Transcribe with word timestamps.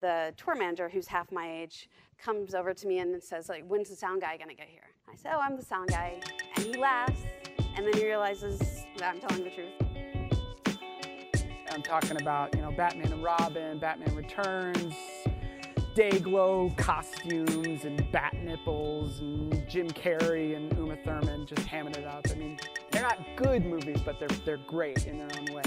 the 0.00 0.32
tour 0.36 0.54
manager, 0.54 0.88
who's 0.88 1.06
half 1.06 1.30
my 1.32 1.50
age, 1.50 1.88
comes 2.18 2.54
over 2.54 2.74
to 2.74 2.86
me 2.86 2.98
and 2.98 3.22
says, 3.22 3.48
like, 3.48 3.64
when's 3.66 3.88
the 3.88 3.96
sound 3.96 4.20
guy 4.20 4.36
gonna 4.36 4.54
get 4.54 4.68
here? 4.68 4.90
I 5.10 5.16
say, 5.16 5.30
oh, 5.32 5.40
I'm 5.40 5.56
the 5.56 5.64
sound 5.64 5.88
guy. 5.88 6.20
And 6.56 6.64
he 6.64 6.76
laughs, 6.76 7.20
and 7.76 7.86
then 7.86 7.94
he 7.94 8.04
realizes 8.04 8.58
that 8.98 9.14
I'm 9.14 9.20
telling 9.20 9.44
the 9.44 9.50
truth. 9.50 9.72
I'm 11.70 11.82
talking 11.82 12.20
about, 12.20 12.54
you 12.54 12.62
know, 12.62 12.72
Batman 12.72 13.12
and 13.12 13.22
Robin, 13.22 13.78
Batman 13.78 14.14
Returns, 14.14 14.94
Dayglow 15.94 16.76
costumes 16.76 17.84
and 17.84 18.10
bat 18.12 18.34
nipples 18.34 19.18
and 19.18 19.68
Jim 19.68 19.88
Carrey 19.88 20.56
and 20.56 20.72
Uma 20.78 20.96
Thurman 21.04 21.44
just 21.46 21.62
hamming 21.62 21.96
it 21.96 22.06
up. 22.06 22.24
I 22.30 22.34
mean, 22.34 22.58
they're 22.90 23.02
not 23.02 23.18
good 23.36 23.64
movies, 23.64 24.00
but 24.04 24.18
they're, 24.20 24.28
they're 24.44 24.60
great 24.66 25.06
in 25.06 25.18
their 25.18 25.28
own 25.38 25.54
way. 25.54 25.62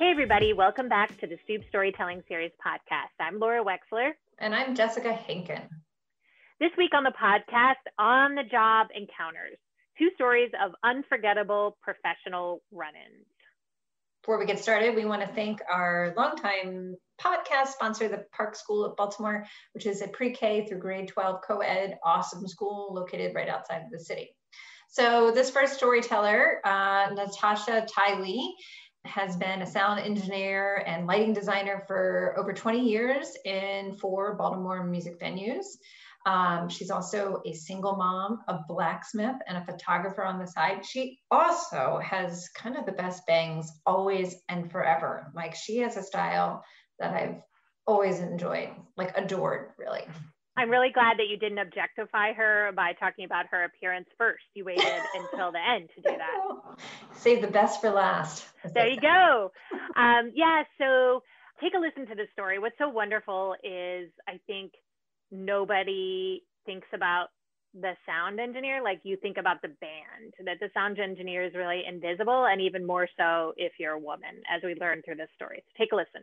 Hey, 0.00 0.12
everybody, 0.12 0.54
welcome 0.54 0.88
back 0.88 1.20
to 1.20 1.26
the 1.26 1.36
Stoop 1.44 1.60
Storytelling 1.68 2.22
Series 2.26 2.52
podcast. 2.66 3.12
I'm 3.20 3.38
Laura 3.38 3.62
Wexler. 3.62 4.12
And 4.38 4.54
I'm 4.54 4.74
Jessica 4.74 5.10
Henkin. 5.10 5.68
This 6.58 6.70
week 6.78 6.92
on 6.94 7.04
the 7.04 7.12
podcast, 7.22 7.84
on 7.98 8.34
the 8.34 8.44
job 8.50 8.86
encounters 8.96 9.58
two 9.98 10.08
stories 10.14 10.52
of 10.64 10.72
unforgettable 10.82 11.76
professional 11.82 12.62
run 12.72 12.94
ins. 12.94 13.26
Before 14.22 14.38
we 14.38 14.46
get 14.46 14.58
started, 14.58 14.94
we 14.94 15.04
want 15.04 15.20
to 15.20 15.28
thank 15.34 15.60
our 15.70 16.14
longtime 16.16 16.96
podcast 17.20 17.66
sponsor, 17.66 18.08
the 18.08 18.24
Park 18.34 18.56
School 18.56 18.86
of 18.86 18.96
Baltimore, 18.96 19.44
which 19.74 19.84
is 19.84 20.00
a 20.00 20.08
pre 20.08 20.32
K 20.32 20.64
through 20.66 20.78
grade 20.78 21.08
12 21.08 21.42
co 21.46 21.58
ed 21.58 21.98
awesome 22.02 22.48
school 22.48 22.94
located 22.94 23.34
right 23.34 23.50
outside 23.50 23.82
of 23.82 23.90
the 23.90 24.00
city. 24.00 24.34
So, 24.88 25.30
this 25.30 25.50
first 25.50 25.74
storyteller, 25.74 26.62
uh, 26.64 27.10
Natasha 27.14 27.86
Ty 27.86 28.18
has 29.04 29.36
been 29.36 29.62
a 29.62 29.66
sound 29.66 30.00
engineer 30.00 30.84
and 30.86 31.06
lighting 31.06 31.32
designer 31.32 31.84
for 31.86 32.34
over 32.38 32.52
20 32.52 32.80
years 32.80 33.34
in 33.44 33.94
four 33.94 34.34
Baltimore 34.34 34.84
music 34.84 35.18
venues. 35.20 35.64
Um, 36.26 36.68
she's 36.68 36.90
also 36.90 37.40
a 37.46 37.54
single 37.54 37.96
mom, 37.96 38.40
a 38.46 38.58
blacksmith, 38.68 39.36
and 39.46 39.56
a 39.56 39.64
photographer 39.64 40.22
on 40.22 40.38
the 40.38 40.46
side. 40.46 40.84
She 40.84 41.18
also 41.30 41.98
has 42.04 42.48
kind 42.54 42.76
of 42.76 42.84
the 42.84 42.92
best 42.92 43.26
bangs 43.26 43.70
always 43.86 44.36
and 44.48 44.70
forever. 44.70 45.32
Like 45.34 45.54
she 45.54 45.78
has 45.78 45.96
a 45.96 46.02
style 46.02 46.62
that 46.98 47.14
I've 47.14 47.36
always 47.86 48.20
enjoyed, 48.20 48.68
like 48.98 49.16
adored, 49.16 49.70
really. 49.78 50.04
I'm 50.60 50.68
really 50.68 50.90
glad 50.90 51.16
that 51.18 51.28
you 51.28 51.38
didn't 51.38 51.58
objectify 51.58 52.34
her 52.34 52.70
by 52.76 52.92
talking 52.92 53.24
about 53.24 53.46
her 53.50 53.64
appearance 53.64 54.08
first. 54.18 54.44
You 54.54 54.66
waited 54.66 54.84
until 55.14 55.52
the 55.52 55.58
end 55.58 55.88
to 55.96 56.02
do 56.02 56.16
that. 56.16 57.16
Save 57.16 57.40
the 57.40 57.48
best 57.48 57.80
for 57.80 57.90
last. 57.90 58.44
There 58.74 58.86
you 58.86 59.00
go. 59.00 59.52
Um, 59.96 60.32
yeah, 60.34 60.64
so 60.76 61.22
take 61.62 61.72
a 61.74 61.78
listen 61.78 62.06
to 62.08 62.14
this 62.14 62.28
story. 62.34 62.58
What's 62.58 62.76
so 62.76 62.90
wonderful 62.90 63.54
is 63.64 64.10
I 64.28 64.38
think 64.46 64.72
nobody 65.30 66.42
thinks 66.66 66.88
about 66.92 67.28
the 67.72 67.92
sound 68.04 68.40
engineer 68.40 68.82
like 68.82 69.00
you 69.04 69.16
think 69.16 69.36
about 69.38 69.62
the 69.62 69.68
band 69.68 70.34
that 70.44 70.58
the 70.60 70.68
sound 70.74 70.98
engineer 70.98 71.44
is 71.44 71.54
really 71.54 71.82
invisible 71.88 72.46
and 72.46 72.60
even 72.60 72.84
more 72.84 73.08
so 73.16 73.52
if 73.56 73.72
you're 73.78 73.92
a 73.92 73.98
woman 73.98 74.42
as 74.52 74.60
we 74.64 74.74
learn 74.80 75.00
through 75.04 75.14
this 75.14 75.28
story 75.36 75.62
so 75.64 75.72
take 75.78 75.92
a 75.92 75.96
listen 75.96 76.22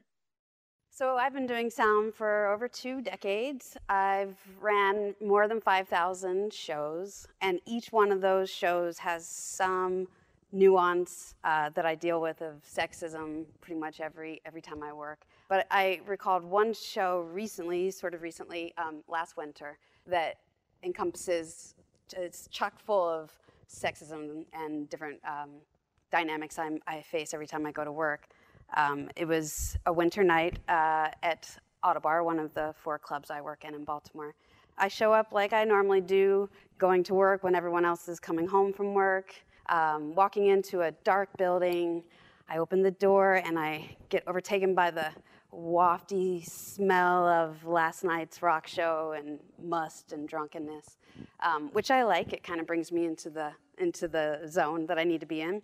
so 0.98 1.16
I've 1.16 1.34
been 1.34 1.46
doing 1.46 1.70
sound 1.70 2.16
for 2.16 2.48
over 2.48 2.68
two 2.68 3.02
decades. 3.02 3.78
I've 3.88 4.36
ran 4.60 5.14
more 5.24 5.48
than 5.48 5.62
5,000 5.62 6.52
shows, 6.52 7.28
and 7.40 7.60
each 7.68 7.92
one 7.92 8.12
of 8.12 8.20
those 8.20 8.50
shows 8.50 8.98
has 8.98 9.28
some 9.28 10.08
nuance 10.52 11.36
uh, 11.44 11.70
that 11.76 11.86
I 11.86 11.94
deal 11.94 12.20
with 12.20 12.42
of 12.42 12.64
sexism 12.64 13.46
pretty 13.62 13.80
much 13.80 14.00
every 14.00 14.42
every 14.44 14.62
time 14.62 14.82
I 14.82 14.92
work. 14.92 15.28
But 15.50 15.68
I 15.70 16.02
recalled 16.08 16.44
one 16.44 16.74
show 16.74 17.28
recently, 17.32 17.92
sort 17.92 18.16
of 18.16 18.24
recently, 18.24 18.74
um, 18.80 19.04
last 19.08 19.38
winter, 19.38 19.78
that 20.08 20.38
encompasses 20.82 21.76
it's 22.16 22.48
chock 22.48 22.80
full 22.80 23.08
of 23.08 23.32
sexism 23.70 24.46
and 24.52 24.90
different 24.90 25.20
um, 25.28 25.52
dynamics 26.12 26.58
I'm, 26.58 26.80
i 26.88 27.02
face 27.02 27.36
every 27.36 27.46
time 27.46 27.68
I 27.68 27.72
go 27.72 27.84
to 27.84 27.92
work. 27.92 28.30
Um, 28.76 29.10
it 29.16 29.26
was 29.26 29.78
a 29.86 29.94
winter 29.94 30.24
night 30.24 30.60
uh, 30.68 31.10
at 31.24 31.50
Ottobar, 31.84 32.24
one 32.24 32.40
of 32.40 32.54
the 32.54 32.74
four 32.84 33.00
clubs 33.00 33.32
I 33.32 33.42
work 33.42 33.64
in 33.64 33.74
in 33.74 33.84
Baltimore. 33.84 34.36
I 34.78 34.88
show 34.88 35.14
up 35.14 35.32
like 35.32 35.54
I 35.54 35.64
normally 35.64 36.02
do, 36.02 36.50
going 36.78 37.04
to 37.06 37.14
work 37.14 37.44
when 37.44 37.56
everyone 37.56 37.86
else 37.86 38.08
is 38.08 38.20
coming 38.20 38.48
home 38.48 38.74
from 38.74 38.94
work, 38.94 39.34
um, 39.70 40.14
walking 40.14 40.48
into 40.48 40.82
a 40.82 40.92
dark 41.04 41.36
building. 41.38 42.04
I 42.48 42.60
open 42.60 42.84
the 42.84 42.92
door 42.92 43.42
and 43.44 43.58
I 43.58 43.98
get 44.10 44.24
overtaken 44.28 44.76
by 44.76 44.92
the 44.92 45.10
wafty 45.54 46.48
smell 46.48 47.28
of 47.28 47.66
last 47.66 48.04
night's 48.04 48.42
rock 48.42 48.68
show 48.68 49.16
and 49.18 49.40
must 49.62 50.14
and 50.14 50.28
drunkenness, 50.28 50.98
um, 51.40 51.70
which 51.74 51.90
I 51.90 52.04
like. 52.04 52.34
It 52.34 52.44
kind 52.44 52.60
of 52.60 52.68
brings 52.68 52.92
me 52.92 53.06
into 53.06 53.30
the 53.30 53.52
into 53.80 54.08
the 54.08 54.42
zone 54.48 54.86
that 54.88 54.98
I 54.98 55.04
need 55.04 55.22
to 55.22 55.26
be 55.26 55.42
in. 55.42 55.62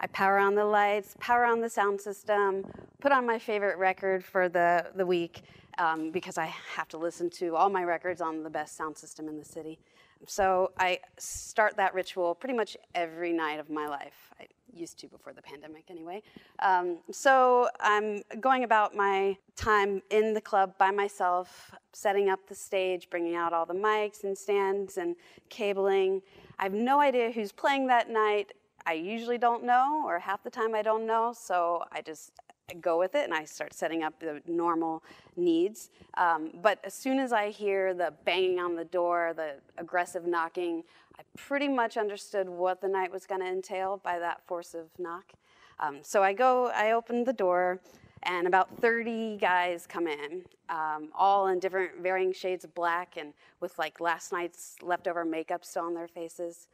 I 0.00 0.06
power 0.08 0.38
on 0.38 0.54
the 0.54 0.64
lights, 0.64 1.14
power 1.20 1.44
on 1.44 1.60
the 1.60 1.68
sound 1.68 2.00
system, 2.00 2.64
put 3.00 3.12
on 3.12 3.26
my 3.26 3.38
favorite 3.38 3.76
record 3.78 4.24
for 4.24 4.48
the, 4.48 4.86
the 4.94 5.04
week 5.04 5.42
um, 5.78 6.10
because 6.10 6.38
I 6.38 6.46
have 6.74 6.88
to 6.88 6.98
listen 6.98 7.28
to 7.30 7.54
all 7.54 7.68
my 7.68 7.84
records 7.84 8.20
on 8.20 8.42
the 8.42 8.50
best 8.50 8.76
sound 8.76 8.96
system 8.96 9.28
in 9.28 9.38
the 9.38 9.44
city. 9.44 9.78
So 10.26 10.72
I 10.78 11.00
start 11.18 11.76
that 11.76 11.94
ritual 11.94 12.34
pretty 12.34 12.54
much 12.54 12.76
every 12.94 13.32
night 13.32 13.58
of 13.58 13.70
my 13.70 13.86
life. 13.86 14.30
I 14.38 14.46
used 14.72 14.98
to 15.00 15.08
before 15.08 15.32
the 15.32 15.42
pandemic, 15.42 15.84
anyway. 15.90 16.22
Um, 16.60 16.98
so 17.10 17.68
I'm 17.80 18.22
going 18.38 18.64
about 18.64 18.94
my 18.94 19.36
time 19.56 20.02
in 20.10 20.34
the 20.34 20.40
club 20.40 20.74
by 20.78 20.90
myself, 20.90 21.72
setting 21.92 22.28
up 22.28 22.40
the 22.48 22.54
stage, 22.54 23.08
bringing 23.10 23.34
out 23.34 23.52
all 23.52 23.66
the 23.66 23.74
mics 23.74 24.24
and 24.24 24.36
stands 24.36 24.98
and 24.98 25.16
cabling. 25.48 26.22
I 26.58 26.64
have 26.64 26.74
no 26.74 27.00
idea 27.00 27.30
who's 27.32 27.52
playing 27.52 27.86
that 27.88 28.10
night. 28.10 28.52
I 28.86 28.94
usually 28.94 29.38
don't 29.38 29.64
know, 29.64 30.02
or 30.06 30.18
half 30.18 30.42
the 30.42 30.50
time 30.50 30.74
I 30.74 30.82
don't 30.82 31.06
know, 31.06 31.32
so 31.36 31.84
I 31.92 32.00
just 32.02 32.32
go 32.80 32.98
with 32.98 33.14
it 33.14 33.24
and 33.24 33.34
I 33.34 33.44
start 33.44 33.74
setting 33.74 34.02
up 34.02 34.18
the 34.20 34.42
normal 34.46 35.02
needs. 35.36 35.90
Um, 36.16 36.50
but 36.62 36.78
as 36.84 36.94
soon 36.94 37.18
as 37.18 37.32
I 37.32 37.50
hear 37.50 37.94
the 37.94 38.12
banging 38.24 38.60
on 38.60 38.76
the 38.76 38.84
door, 38.84 39.32
the 39.36 39.54
aggressive 39.78 40.26
knocking, 40.26 40.84
I 41.18 41.22
pretty 41.36 41.68
much 41.68 41.96
understood 41.96 42.48
what 42.48 42.80
the 42.80 42.88
night 42.88 43.12
was 43.12 43.26
going 43.26 43.40
to 43.40 43.46
entail 43.46 44.00
by 44.02 44.18
that 44.18 44.46
force 44.46 44.74
of 44.74 44.86
knock. 44.98 45.32
Um, 45.78 45.98
so 46.02 46.22
I 46.22 46.32
go, 46.32 46.68
I 46.68 46.92
open 46.92 47.24
the 47.24 47.32
door, 47.32 47.80
and 48.22 48.46
about 48.46 48.68
30 48.80 49.38
guys 49.38 49.86
come 49.86 50.06
in, 50.06 50.42
um, 50.68 51.08
all 51.14 51.48
in 51.48 51.58
different 51.58 52.02
varying 52.02 52.32
shades 52.32 52.64
of 52.64 52.74
black 52.74 53.16
and 53.16 53.32
with 53.60 53.78
like 53.78 53.98
last 53.98 54.30
night's 54.30 54.76
leftover 54.82 55.24
makeup 55.24 55.64
still 55.64 55.84
on 55.84 55.94
their 55.94 56.08
faces. 56.08 56.68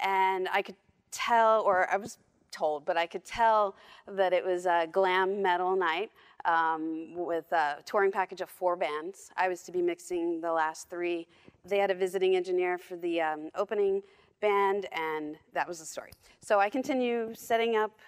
And 0.00 0.48
I 0.52 0.62
could 0.62 0.76
tell, 1.12 1.62
or 1.62 1.88
I 1.90 1.96
was 1.96 2.18
told, 2.50 2.84
but 2.84 2.96
I 2.96 3.06
could 3.06 3.24
tell 3.24 3.74
that 4.06 4.32
it 4.32 4.44
was 4.44 4.66
a 4.66 4.86
glam 4.92 5.42
metal 5.42 5.74
night 5.74 6.10
um, 6.44 7.14
with 7.14 7.50
a 7.52 7.78
touring 7.84 8.12
package 8.12 8.40
of 8.40 8.50
four 8.50 8.76
bands. 8.76 9.30
I 9.36 9.48
was 9.48 9.62
to 9.62 9.72
be 9.72 9.82
mixing 9.82 10.40
the 10.40 10.52
last 10.52 10.88
three. 10.88 11.26
They 11.64 11.78
had 11.78 11.90
a 11.90 11.94
visiting 11.94 12.36
engineer 12.36 12.78
for 12.78 12.96
the 12.96 13.20
um, 13.20 13.50
opening 13.54 14.02
band, 14.40 14.86
and 14.92 15.36
that 15.54 15.66
was 15.66 15.78
the 15.78 15.86
story. 15.86 16.12
So 16.40 16.60
I 16.60 16.68
continue 16.68 17.32
setting 17.34 17.76
up 17.76 17.98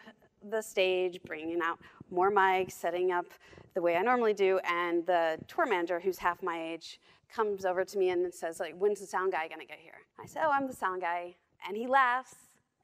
the 0.51 0.61
stage, 0.61 1.21
bringing 1.25 1.61
out 1.63 1.79
more 2.11 2.31
mics, 2.31 2.73
setting 2.73 3.13
up 3.13 3.27
the 3.75 3.81
way 3.81 3.97
I 3.97 4.03
normally 4.03 4.35
do, 4.35 4.61
and 4.69 5.05
the 5.07 5.39
tour 5.49 5.67
manager, 5.67 5.99
who's 5.99 6.19
half 6.19 6.43
my 6.43 6.61
age, 6.61 7.01
comes 7.33 7.65
over 7.65 7.85
to 7.85 7.99
me 7.99 8.11
and 8.11 8.33
says, 8.33 8.61
like, 8.61 8.77
when's 8.77 9.01
the 9.01 9.07
sound 9.07 9.33
guy 9.33 9.49
gonna 9.49 9.65
get 9.65 9.79
here? 9.81 10.03
I 10.23 10.27
say, 10.27 10.41
oh, 10.45 10.51
I'm 10.51 10.67
the 10.67 10.75
sound 10.75 11.01
guy. 11.01 11.35
And 11.67 11.77
he 11.77 11.87
laughs 11.87 12.35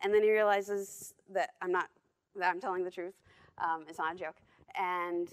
and 0.03 0.13
then 0.13 0.23
he 0.23 0.31
realizes 0.31 1.15
that 1.33 1.51
I'm 1.63 1.73
not, 1.73 1.89
that 2.37 2.51
I'm 2.51 2.61
telling 2.61 2.85
the 2.85 2.91
truth. 2.91 3.15
Um, 3.59 3.85
it's 3.89 3.99
not 3.99 4.15
a 4.15 4.19
joke. 4.19 4.37
And 4.79 5.29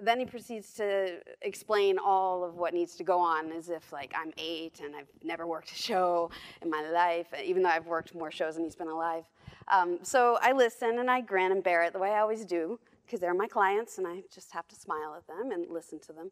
then 0.00 0.18
he 0.18 0.26
proceeds 0.26 0.74
to 0.74 1.20
explain 1.42 1.98
all 1.98 2.44
of 2.44 2.56
what 2.56 2.74
needs 2.74 2.96
to 2.96 3.04
go 3.04 3.20
on 3.20 3.52
as 3.52 3.68
if 3.68 3.92
like 3.92 4.12
I'm 4.16 4.32
eight 4.38 4.80
and 4.82 4.94
I've 4.96 5.08
never 5.22 5.46
worked 5.46 5.70
a 5.70 5.74
show 5.74 6.30
in 6.62 6.70
my 6.70 6.82
life, 6.90 7.28
even 7.42 7.62
though 7.62 7.68
I've 7.68 7.86
worked 7.86 8.14
more 8.14 8.30
shows 8.30 8.56
than 8.56 8.64
he's 8.64 8.76
been 8.76 8.88
alive. 8.88 9.24
Um, 9.68 9.98
so 10.02 10.38
I 10.42 10.52
listen 10.52 10.98
and 10.98 11.10
I 11.10 11.20
grin 11.20 11.52
and 11.52 11.62
bear 11.62 11.82
it 11.82 11.92
the 11.92 11.98
way 11.98 12.10
I 12.10 12.20
always 12.20 12.44
do 12.44 12.78
because 13.06 13.20
they're 13.20 13.34
my 13.34 13.46
clients 13.46 13.98
and 13.98 14.06
I 14.06 14.22
just 14.32 14.52
have 14.52 14.66
to 14.68 14.74
smile 14.74 15.14
at 15.16 15.26
them 15.26 15.52
and 15.52 15.70
listen 15.70 15.98
to 16.00 16.12
them. 16.12 16.30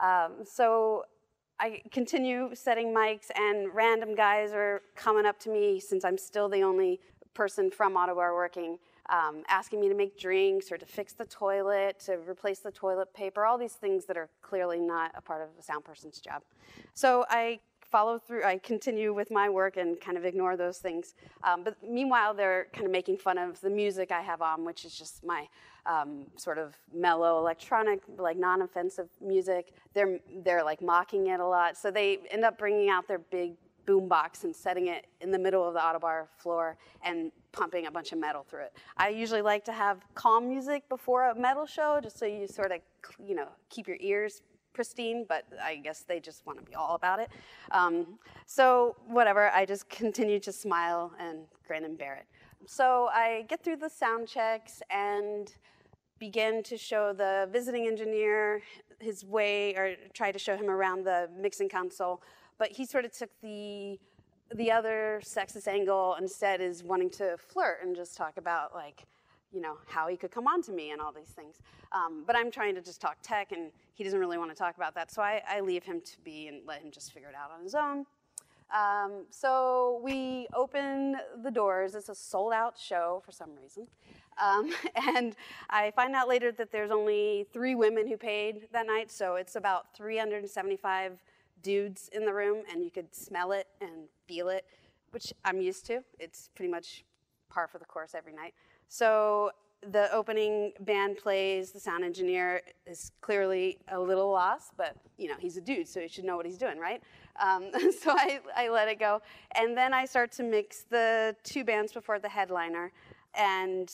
Um, 0.00 0.44
so 0.44 1.04
I 1.62 1.80
continue 1.92 2.50
setting 2.54 2.92
mics, 2.92 3.30
and 3.36 3.72
random 3.72 4.16
guys 4.16 4.50
are 4.52 4.82
coming 4.96 5.24
up 5.24 5.38
to 5.40 5.48
me 5.48 5.78
since 5.78 6.04
I'm 6.04 6.18
still 6.18 6.48
the 6.48 6.62
only 6.62 6.98
person 7.34 7.70
from 7.70 7.94
Ottobar 7.94 8.34
working, 8.34 8.80
um, 9.10 9.44
asking 9.48 9.80
me 9.80 9.88
to 9.88 9.94
make 9.94 10.18
drinks 10.18 10.72
or 10.72 10.76
to 10.76 10.84
fix 10.84 11.12
the 11.12 11.24
toilet, 11.24 12.00
to 12.00 12.18
replace 12.28 12.58
the 12.58 12.72
toilet 12.72 13.14
paper, 13.14 13.44
all 13.44 13.56
these 13.56 13.74
things 13.74 14.06
that 14.06 14.16
are 14.16 14.28
clearly 14.42 14.80
not 14.80 15.12
a 15.14 15.20
part 15.20 15.40
of 15.40 15.50
a 15.56 15.62
sound 15.62 15.84
person's 15.84 16.18
job. 16.18 16.42
So 16.94 17.24
I 17.30 17.60
follow 17.92 18.18
through. 18.18 18.42
I 18.42 18.58
continue 18.58 19.14
with 19.14 19.30
my 19.30 19.48
work 19.48 19.76
and 19.76 20.00
kind 20.00 20.16
of 20.16 20.24
ignore 20.24 20.56
those 20.56 20.78
things. 20.78 21.14
Um, 21.44 21.62
but 21.62 21.76
meanwhile, 21.88 22.34
they're 22.34 22.66
kind 22.72 22.86
of 22.86 22.90
making 22.90 23.18
fun 23.18 23.38
of 23.38 23.60
the 23.60 23.70
music 23.70 24.10
I 24.10 24.22
have 24.22 24.42
on, 24.42 24.64
which 24.64 24.84
is 24.84 24.98
just 24.98 25.24
my 25.24 25.46
um, 25.86 26.26
sort 26.36 26.58
of 26.58 26.76
mellow 26.94 27.38
electronic, 27.38 28.00
like 28.18 28.36
non-offensive 28.36 29.08
music. 29.20 29.74
They're 29.94 30.18
they're 30.44 30.64
like 30.64 30.82
mocking 30.82 31.28
it 31.28 31.40
a 31.40 31.46
lot. 31.46 31.76
So 31.76 31.90
they 31.90 32.18
end 32.30 32.44
up 32.44 32.58
bringing 32.58 32.88
out 32.88 33.08
their 33.08 33.18
big 33.18 33.54
boombox 33.86 34.44
and 34.44 34.54
setting 34.54 34.88
it 34.88 35.06
in 35.20 35.30
the 35.30 35.38
middle 35.38 35.66
of 35.66 35.74
the 35.74 35.80
Ottobar 35.80 36.26
floor 36.38 36.76
and 37.04 37.32
pumping 37.50 37.86
a 37.86 37.90
bunch 37.90 38.12
of 38.12 38.18
metal 38.18 38.44
through 38.48 38.62
it. 38.62 38.76
I 38.96 39.08
usually 39.08 39.42
like 39.42 39.64
to 39.64 39.72
have 39.72 39.98
calm 40.14 40.48
music 40.48 40.88
before 40.88 41.30
a 41.30 41.34
metal 41.34 41.66
show, 41.66 41.98
just 42.02 42.18
so 42.18 42.26
you 42.26 42.46
sort 42.46 42.72
of, 42.72 42.78
you 43.18 43.34
know, 43.34 43.48
keep 43.68 43.88
your 43.88 43.98
ears 44.00 44.42
pristine, 44.72 45.24
but 45.28 45.44
I 45.62 45.76
guess 45.76 46.02
they 46.02 46.20
just 46.20 46.46
want 46.46 46.58
to 46.58 46.64
be 46.64 46.74
all 46.74 46.94
about 46.94 47.20
it. 47.20 47.30
Um, 47.70 48.18
so 48.46 48.96
whatever, 49.06 49.50
I 49.50 49.64
just 49.64 49.88
continue 50.02 50.40
to 50.40 50.52
smile 50.52 51.12
and 51.18 51.40
grin 51.66 51.84
and 51.84 51.96
bear 51.98 52.14
it. 52.14 52.26
So 52.66 53.08
I 53.12 53.44
get 53.48 53.62
through 53.64 53.76
the 53.76 53.88
sound 53.88 54.28
checks 54.28 54.82
and 54.90 55.52
begin 56.18 56.62
to 56.62 56.76
show 56.76 57.12
the 57.12 57.48
visiting 57.52 57.86
engineer 57.86 58.62
his 59.00 59.24
way, 59.24 59.74
or 59.74 59.96
try 60.14 60.30
to 60.30 60.38
show 60.38 60.56
him 60.56 60.70
around 60.70 61.04
the 61.04 61.28
mixing 61.36 61.68
console 61.68 62.22
but 62.62 62.70
he 62.70 62.86
sort 62.86 63.04
of 63.04 63.10
took 63.10 63.30
the 63.42 63.98
the 64.54 64.70
other 64.70 65.20
sexist 65.24 65.66
angle 65.66 66.14
instead 66.20 66.60
is 66.60 66.84
wanting 66.84 67.10
to 67.10 67.36
flirt 67.38 67.78
and 67.82 67.96
just 67.96 68.16
talk 68.16 68.36
about 68.36 68.72
like 68.72 69.04
you 69.52 69.60
know 69.60 69.76
how 69.86 70.08
he 70.08 70.16
could 70.16 70.30
come 70.30 70.46
on 70.46 70.62
to 70.62 70.72
me 70.72 70.90
and 70.90 71.00
all 71.00 71.12
these 71.12 71.28
things 71.28 71.56
um, 71.92 72.24
but 72.26 72.36
i'm 72.36 72.50
trying 72.50 72.74
to 72.74 72.80
just 72.80 73.00
talk 73.00 73.16
tech 73.22 73.52
and 73.52 73.70
he 73.94 74.04
doesn't 74.04 74.18
really 74.18 74.38
want 74.38 74.50
to 74.50 74.56
talk 74.56 74.76
about 74.76 74.94
that 74.94 75.10
so 75.10 75.22
I, 75.22 75.42
I 75.48 75.60
leave 75.60 75.84
him 75.84 76.00
to 76.00 76.20
be 76.24 76.48
and 76.48 76.60
let 76.66 76.82
him 76.82 76.90
just 76.90 77.12
figure 77.12 77.28
it 77.28 77.34
out 77.34 77.50
on 77.56 77.62
his 77.62 77.74
own 77.74 78.06
um, 78.74 79.26
so 79.28 80.00
we 80.02 80.46
open 80.54 81.16
the 81.42 81.50
doors 81.50 81.94
it's 81.94 82.08
a 82.08 82.14
sold 82.14 82.52
out 82.52 82.78
show 82.78 83.22
for 83.24 83.32
some 83.32 83.50
reason 83.60 83.86
um, 84.42 84.72
and 85.14 85.36
i 85.70 85.90
find 85.92 86.14
out 86.14 86.28
later 86.28 86.50
that 86.52 86.72
there's 86.72 86.90
only 86.90 87.46
three 87.52 87.74
women 87.74 88.06
who 88.06 88.16
paid 88.16 88.68
that 88.72 88.86
night 88.86 89.10
so 89.10 89.34
it's 89.34 89.56
about 89.56 89.94
375 89.94 91.18
dudes 91.62 92.10
in 92.12 92.24
the 92.26 92.34
room 92.34 92.62
and 92.70 92.84
you 92.84 92.90
could 92.90 93.14
smell 93.14 93.52
it 93.52 93.66
and 93.80 94.08
feel 94.26 94.48
it, 94.48 94.66
which 95.10 95.32
I'm 95.44 95.60
used 95.60 95.86
to. 95.86 96.02
It's 96.18 96.50
pretty 96.54 96.70
much 96.70 97.04
par 97.48 97.68
for 97.68 97.78
the 97.78 97.84
course 97.84 98.14
every 98.14 98.32
night. 98.32 98.54
So 98.88 99.50
the 99.90 100.12
opening 100.12 100.72
band 100.80 101.16
plays, 101.18 101.72
the 101.72 101.80
sound 101.80 102.04
engineer 102.04 102.62
is 102.86 103.10
clearly 103.20 103.78
a 103.88 103.98
little 103.98 104.30
lost, 104.30 104.72
but 104.76 104.96
you 105.18 105.28
know, 105.28 105.34
he's 105.38 105.56
a 105.56 105.60
dude, 105.60 105.88
so 105.88 106.00
he 106.00 106.08
should 106.08 106.24
know 106.24 106.36
what 106.36 106.46
he's 106.46 106.58
doing, 106.58 106.78
right? 106.78 107.02
Um, 107.40 107.70
so 108.00 108.12
I, 108.12 108.40
I 108.56 108.68
let 108.68 108.88
it 108.88 108.98
go. 108.98 109.20
And 109.54 109.76
then 109.76 109.92
I 109.92 110.04
start 110.04 110.30
to 110.32 110.42
mix 110.42 110.84
the 110.88 111.34
two 111.42 111.64
bands 111.64 111.92
before 111.92 112.18
the 112.18 112.28
headliner. 112.28 112.92
And 113.34 113.92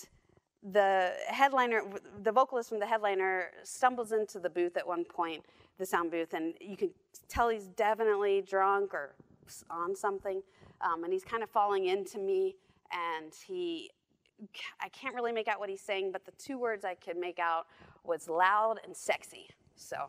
the 0.62 1.14
headliner, 1.28 1.82
the 2.22 2.32
vocalist 2.32 2.68
from 2.68 2.80
the 2.80 2.86
headliner 2.86 3.50
stumbles 3.62 4.12
into 4.12 4.40
the 4.40 4.50
booth 4.50 4.76
at 4.76 4.86
one 4.86 5.04
point 5.04 5.44
the 5.78 5.86
sound 5.86 6.10
booth, 6.10 6.34
and 6.34 6.54
you 6.60 6.76
can 6.76 6.90
tell 7.28 7.48
he's 7.48 7.68
definitely 7.68 8.42
drunk 8.42 8.92
or 8.92 9.14
on 9.70 9.94
something, 9.94 10.42
um, 10.80 11.04
and 11.04 11.12
he's 11.12 11.24
kind 11.24 11.42
of 11.42 11.48
falling 11.48 11.86
into 11.86 12.18
me, 12.18 12.56
and 12.92 13.32
he, 13.46 13.90
I 14.80 14.88
can't 14.88 15.14
really 15.14 15.32
make 15.32 15.48
out 15.48 15.58
what 15.58 15.68
he's 15.68 15.80
saying, 15.80 16.12
but 16.12 16.24
the 16.24 16.32
two 16.32 16.58
words 16.58 16.84
I 16.84 16.94
could 16.94 17.16
make 17.16 17.38
out 17.38 17.66
was 18.04 18.28
loud 18.28 18.80
and 18.84 18.96
sexy. 18.96 19.48
So 19.76 20.08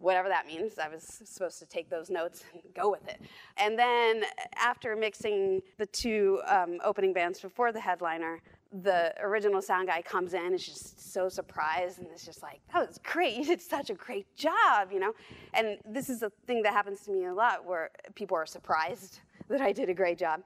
whatever 0.00 0.28
that 0.28 0.46
means. 0.46 0.78
I 0.78 0.88
was 0.88 1.20
supposed 1.24 1.58
to 1.58 1.66
take 1.66 1.90
those 1.90 2.10
notes 2.10 2.44
and 2.52 2.62
go 2.74 2.90
with 2.90 3.06
it. 3.08 3.20
And 3.56 3.78
then 3.78 4.22
after 4.56 4.94
mixing 4.96 5.62
the 5.76 5.86
two 5.86 6.40
um, 6.46 6.78
opening 6.84 7.12
bands 7.12 7.40
before 7.40 7.72
the 7.72 7.80
headliner, 7.80 8.40
the 8.82 9.14
original 9.22 9.62
sound 9.62 9.88
guy 9.88 10.02
comes 10.02 10.34
in 10.34 10.42
and 10.42 10.54
is 10.54 10.66
just 10.66 11.12
so 11.12 11.28
surprised 11.28 12.00
and 12.00 12.06
is 12.14 12.24
just 12.24 12.42
like 12.42 12.60
that 12.70 12.86
was 12.86 13.00
great 13.02 13.34
you 13.34 13.44
did 13.46 13.62
such 13.62 13.88
a 13.88 13.94
great 13.94 14.26
job 14.36 14.92
you 14.92 15.00
know 15.00 15.14
and 15.54 15.78
this 15.86 16.10
is 16.10 16.22
a 16.22 16.30
thing 16.46 16.62
that 16.62 16.74
happens 16.74 17.00
to 17.00 17.10
me 17.10 17.24
a 17.24 17.32
lot 17.32 17.64
where 17.64 17.90
people 18.14 18.36
are 18.36 18.44
surprised 18.44 19.20
that 19.48 19.60
i 19.60 19.72
did 19.72 19.88
a 19.88 19.94
great 19.94 20.18
job. 20.18 20.42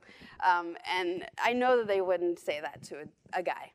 Um, 0.47 0.77
and 0.91 1.25
i 1.43 1.53
know 1.53 1.77
that 1.77 1.87
they 1.87 2.01
wouldn't 2.01 2.39
say 2.39 2.61
that 2.61 2.83
to 2.85 2.97
a, 2.97 3.41
a, 3.41 3.43
guy 3.43 3.73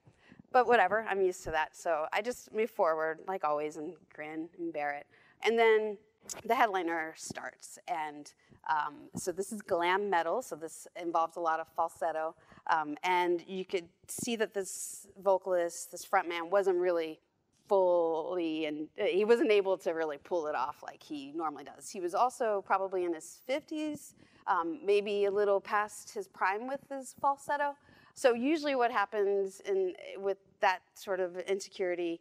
but 0.52 0.68
whatever 0.68 1.06
i'm 1.10 1.22
used 1.22 1.44
to 1.44 1.52
that. 1.52 1.76
So 1.76 2.06
i 2.14 2.22
just 2.22 2.54
move 2.54 2.70
forward 2.70 3.20
like 3.28 3.44
always 3.44 3.78
and 3.78 3.94
grin 4.14 4.50
and 4.58 4.74
bear 4.74 4.94
it. 4.94 5.08
And 5.44 5.58
then 5.58 5.98
the 6.46 6.56
headliner 6.56 7.14
starts 7.16 7.80
and 7.88 8.32
um, 8.70 8.96
so 9.16 9.32
this 9.32 9.54
is 9.54 9.62
glam 9.62 10.10
metal 10.10 10.42
so 10.42 10.54
this 10.54 10.88
involves 11.02 11.38
a 11.38 11.40
lot 11.40 11.60
of 11.60 11.68
falsetto. 11.76 12.36
Um, 12.70 12.98
and 13.04 13.44
you 13.48 13.64
could 13.64 13.88
see 14.10 14.36
that 14.36 14.54
this 14.54 15.08
vocalist, 15.24 15.92
this 15.92 16.06
frontman, 16.06 16.50
wasn't 16.50 16.78
really 16.78 17.22
fully, 17.68 18.66
and 18.66 18.88
uh, 19.00 19.06
he 19.06 19.26
wasn't 19.26 19.52
able 19.52 19.78
to 19.78 19.92
really 19.92 20.18
pull 20.18 20.48
it 20.48 20.56
off 20.56 20.84
like 20.84 21.02
he 21.02 21.32
normally 21.36 21.64
does. 21.64 21.90
He 21.90 22.00
was 22.00 22.16
also 22.16 22.64
probably 22.66 23.06
in 23.06 23.14
his 23.14 23.42
50s, 23.50 24.14
um, 24.48 24.80
maybe 24.86 25.26
a 25.26 25.32
little 25.32 25.60
past 25.60 26.14
his 26.14 26.28
prime 26.28 26.68
with 26.68 26.82
his 26.90 27.16
falsetto. 27.20 27.76
So 28.14 28.34
usually, 28.34 28.76
what 28.76 28.92
happens 28.92 29.62
in 29.62 29.94
with 30.18 30.38
that 30.60 30.80
sort 30.96 31.20
of 31.20 31.38
insecurity, 31.38 32.20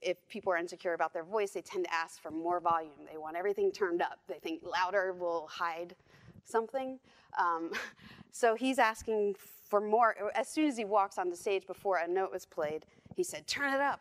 if 0.00 0.16
people 0.28 0.52
are 0.52 0.56
insecure 0.56 0.94
about 0.94 1.12
their 1.12 1.24
voice, 1.24 1.50
they 1.52 1.62
tend 1.62 1.84
to 1.84 1.92
ask 1.92 2.22
for 2.22 2.30
more 2.30 2.60
volume. 2.60 2.92
They 3.10 3.18
want 3.18 3.36
everything 3.36 3.72
turned 3.72 4.02
up. 4.02 4.20
They 4.28 4.38
think 4.38 4.62
louder 4.64 5.12
will 5.12 5.48
hide 5.50 5.96
something. 6.44 7.00
Um, 7.38 7.72
so 8.30 8.54
he's 8.54 8.78
asking 8.78 9.34
for 9.68 9.80
more, 9.80 10.14
as 10.34 10.48
soon 10.48 10.68
as 10.68 10.76
he 10.76 10.84
walks 10.84 11.18
on 11.18 11.28
the 11.28 11.36
stage 11.36 11.66
before 11.66 11.96
a 11.96 12.06
note 12.06 12.32
was 12.32 12.46
played, 12.46 12.86
he 13.14 13.24
said, 13.24 13.46
turn 13.46 13.72
it 13.74 13.80
up. 13.80 14.00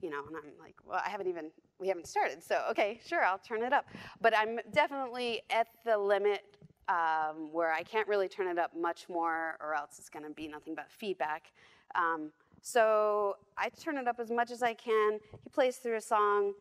You 0.00 0.10
know, 0.10 0.24
and 0.26 0.36
I'm 0.36 0.52
like, 0.60 0.76
well, 0.84 1.00
I 1.04 1.08
haven't 1.08 1.28
even, 1.28 1.50
we 1.80 1.88
haven't 1.88 2.06
started. 2.06 2.42
So, 2.42 2.62
okay, 2.70 3.00
sure, 3.04 3.24
I'll 3.24 3.38
turn 3.38 3.62
it 3.62 3.72
up. 3.72 3.86
But 4.20 4.36
I'm 4.36 4.60
definitely 4.72 5.42
at 5.50 5.68
the 5.84 5.96
limit 5.96 6.44
um, 6.88 7.52
where 7.52 7.72
I 7.72 7.82
can't 7.82 8.06
really 8.06 8.28
turn 8.28 8.46
it 8.46 8.58
up 8.58 8.76
much 8.76 9.08
more, 9.08 9.56
or 9.60 9.74
else 9.74 9.98
it's 9.98 10.08
to 10.24 10.30
be 10.30 10.48
nothing 10.48 10.74
but 10.74 10.90
feedback. 10.90 11.50
Um, 11.94 12.30
so 12.62 13.36
I 13.56 13.68
turn 13.70 13.96
it 13.96 14.06
up 14.06 14.20
as 14.20 14.30
much 14.30 14.50
as 14.50 14.62
I 14.62 14.74
can. 14.74 15.18
He 15.42 15.50
plays 15.50 15.76
through 15.76 15.96
a 15.96 16.00
song 16.00 16.52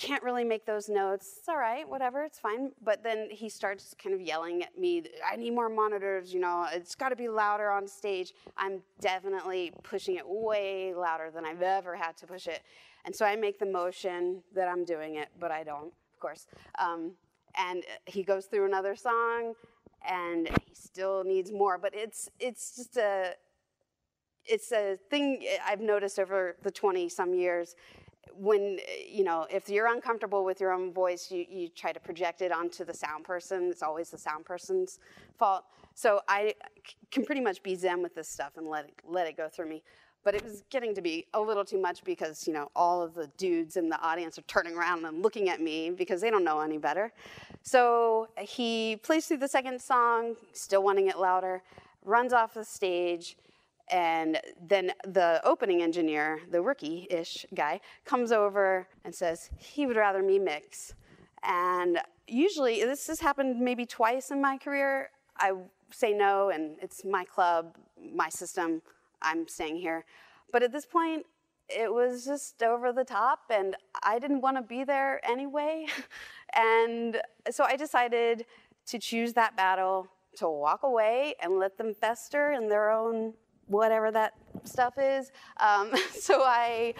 can't 0.00 0.22
really 0.22 0.44
make 0.44 0.64
those 0.64 0.88
notes. 0.88 1.34
It's 1.38 1.48
all 1.48 1.58
right, 1.58 1.86
whatever, 1.86 2.24
it's 2.24 2.38
fine. 2.38 2.72
But 2.82 3.02
then 3.02 3.28
he 3.30 3.50
starts 3.50 3.94
kind 4.02 4.14
of 4.14 4.20
yelling 4.20 4.62
at 4.62 4.78
me, 4.78 5.04
I 5.30 5.36
need 5.36 5.50
more 5.50 5.68
monitors, 5.68 6.32
you 6.32 6.40
know, 6.40 6.66
it's 6.72 6.94
got 6.94 7.10
to 7.10 7.16
be 7.16 7.28
louder 7.28 7.70
on 7.70 7.86
stage. 7.86 8.32
I'm 8.56 8.80
definitely 9.00 9.72
pushing 9.82 10.16
it 10.16 10.24
way 10.26 10.94
louder 10.94 11.30
than 11.30 11.44
I've 11.44 11.60
ever 11.60 11.94
had 11.94 12.16
to 12.18 12.26
push 12.26 12.46
it. 12.46 12.62
And 13.04 13.14
so 13.14 13.26
I 13.26 13.36
make 13.36 13.58
the 13.58 13.66
motion 13.66 14.42
that 14.54 14.68
I'm 14.68 14.86
doing 14.86 15.16
it, 15.16 15.28
but 15.38 15.50
I 15.50 15.64
don't, 15.64 15.92
of 16.14 16.18
course. 16.18 16.46
Um, 16.78 17.12
and 17.58 17.84
he 18.06 18.22
goes 18.22 18.46
through 18.46 18.64
another 18.64 18.96
song 18.96 19.52
and 20.08 20.48
he 20.48 20.74
still 20.74 21.24
needs 21.24 21.52
more, 21.52 21.76
but 21.76 21.94
it's 21.94 22.30
it's 22.38 22.76
just 22.76 22.96
a 22.96 23.34
it's 24.46 24.72
a 24.72 24.98
thing 25.10 25.44
I've 25.66 25.80
noticed 25.80 26.18
over 26.18 26.56
the 26.62 26.70
20 26.70 27.08
some 27.08 27.34
years 27.34 27.76
when 28.40 28.78
you 29.06 29.22
know 29.22 29.46
if 29.50 29.68
you're 29.68 29.86
uncomfortable 29.86 30.44
with 30.46 30.60
your 30.60 30.72
own 30.72 30.92
voice 30.92 31.30
you, 31.30 31.44
you 31.48 31.68
try 31.68 31.92
to 31.92 32.00
project 32.00 32.40
it 32.40 32.50
onto 32.50 32.84
the 32.84 32.94
sound 32.94 33.24
person. 33.24 33.68
It's 33.70 33.82
always 33.82 34.08
the 34.08 34.18
sound 34.18 34.46
person's 34.46 34.98
fault. 35.38 35.64
So 35.94 36.20
i 36.26 36.54
can 37.10 37.24
pretty 37.24 37.42
much 37.42 37.62
be 37.62 37.74
zen 37.74 38.02
with 38.02 38.14
this 38.14 38.28
stuff 38.28 38.56
and 38.56 38.66
let 38.66 38.86
it, 38.86 38.92
let 39.06 39.26
it 39.26 39.36
go 39.36 39.48
through 39.48 39.68
me. 39.68 39.82
But 40.24 40.34
it 40.34 40.42
was 40.42 40.62
getting 40.70 40.94
to 40.94 41.02
be 41.02 41.26
a 41.34 41.40
little 41.40 41.64
too 41.64 41.80
much 41.80 42.02
because 42.02 42.46
you 42.46 42.54
know 42.54 42.70
all 42.74 43.02
of 43.02 43.14
the 43.14 43.26
dudes 43.36 43.76
in 43.76 43.90
the 43.90 44.00
audience 44.00 44.38
are 44.38 44.42
turning 44.42 44.74
around 44.74 45.04
and 45.04 45.22
looking 45.22 45.50
at 45.50 45.60
me 45.60 45.90
because 45.90 46.22
they 46.22 46.30
don't 46.30 46.44
know 46.44 46.60
any 46.60 46.78
better. 46.78 47.12
So 47.62 48.28
he 48.38 48.96
plays 49.02 49.26
through 49.26 49.38
the 49.38 49.48
second 49.48 49.82
song 49.82 50.36
still 50.54 50.82
wanting 50.82 51.08
it 51.08 51.18
louder 51.18 51.62
runs 52.04 52.32
off 52.32 52.54
the 52.54 52.64
stage 52.64 53.36
and 53.90 54.40
then 54.60 54.92
the 55.04 55.40
opening 55.44 55.82
engineer, 55.82 56.40
the 56.50 56.62
rookie 56.62 57.06
ish 57.10 57.44
guy, 57.54 57.80
comes 58.04 58.32
over 58.32 58.86
and 59.04 59.14
says 59.14 59.50
he 59.56 59.86
would 59.86 59.96
rather 59.96 60.22
me 60.22 60.38
mix. 60.38 60.94
And 61.42 61.98
usually, 62.26 62.84
this 62.84 63.06
has 63.08 63.20
happened 63.20 63.60
maybe 63.60 63.84
twice 63.84 64.30
in 64.30 64.40
my 64.40 64.58
career. 64.58 65.10
I 65.38 65.52
say 65.90 66.12
no, 66.12 66.50
and 66.50 66.76
it's 66.80 67.04
my 67.04 67.24
club, 67.24 67.76
my 68.14 68.28
system, 68.28 68.82
I'm 69.22 69.48
staying 69.48 69.78
here. 69.78 70.04
But 70.52 70.62
at 70.62 70.72
this 70.72 70.86
point, 70.86 71.26
it 71.68 71.92
was 71.92 72.24
just 72.24 72.62
over 72.62 72.92
the 72.92 73.04
top, 73.04 73.40
and 73.50 73.76
I 74.02 74.18
didn't 74.18 74.40
want 74.40 74.56
to 74.56 74.62
be 74.62 74.84
there 74.84 75.20
anyway. 75.28 75.86
and 76.54 77.20
so 77.50 77.64
I 77.64 77.76
decided 77.76 78.46
to 78.86 78.98
choose 78.98 79.32
that 79.34 79.56
battle 79.56 80.08
to 80.36 80.48
walk 80.48 80.82
away 80.82 81.34
and 81.42 81.58
let 81.58 81.76
them 81.76 81.94
fester 81.94 82.52
in 82.52 82.68
their 82.68 82.90
own 82.90 83.34
whatever 83.70 84.10
that 84.10 84.34
stuff 84.64 84.94
is. 84.98 85.32
Um, 85.58 85.92
so 86.12 86.42
I 86.42 86.94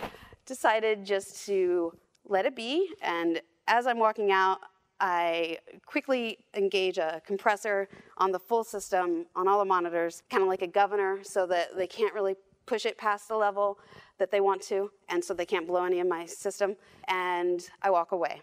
decided 0.46 1.04
just 1.04 1.46
to 1.46 1.92
let 2.28 2.46
it 2.46 2.56
be. 2.56 2.88
And 3.02 3.40
as 3.68 3.86
I'm 3.86 3.98
walking 3.98 4.32
out, 4.32 4.58
I 5.00 5.58
quickly 5.86 6.38
engage 6.54 6.98
a 6.98 7.22
compressor 7.26 7.88
on 8.18 8.32
the 8.32 8.38
full 8.38 8.64
system 8.64 9.26
on 9.34 9.48
all 9.48 9.58
the 9.58 9.64
monitors, 9.64 10.22
kind 10.30 10.42
of 10.42 10.48
like 10.48 10.62
a 10.62 10.66
governor, 10.66 11.20
so 11.22 11.46
that 11.46 11.76
they 11.76 11.86
can't 11.86 12.14
really 12.14 12.34
push 12.66 12.84
it 12.84 12.98
past 12.98 13.28
the 13.28 13.36
level 13.36 13.78
that 14.18 14.30
they 14.30 14.40
want 14.40 14.60
to, 14.62 14.90
and 15.08 15.24
so 15.24 15.32
they 15.32 15.46
can't 15.46 15.66
blow 15.66 15.84
any 15.84 16.00
of 16.00 16.06
my 16.06 16.26
system. 16.26 16.76
And 17.08 17.66
I 17.80 17.90
walk 17.90 18.12
away. 18.12 18.42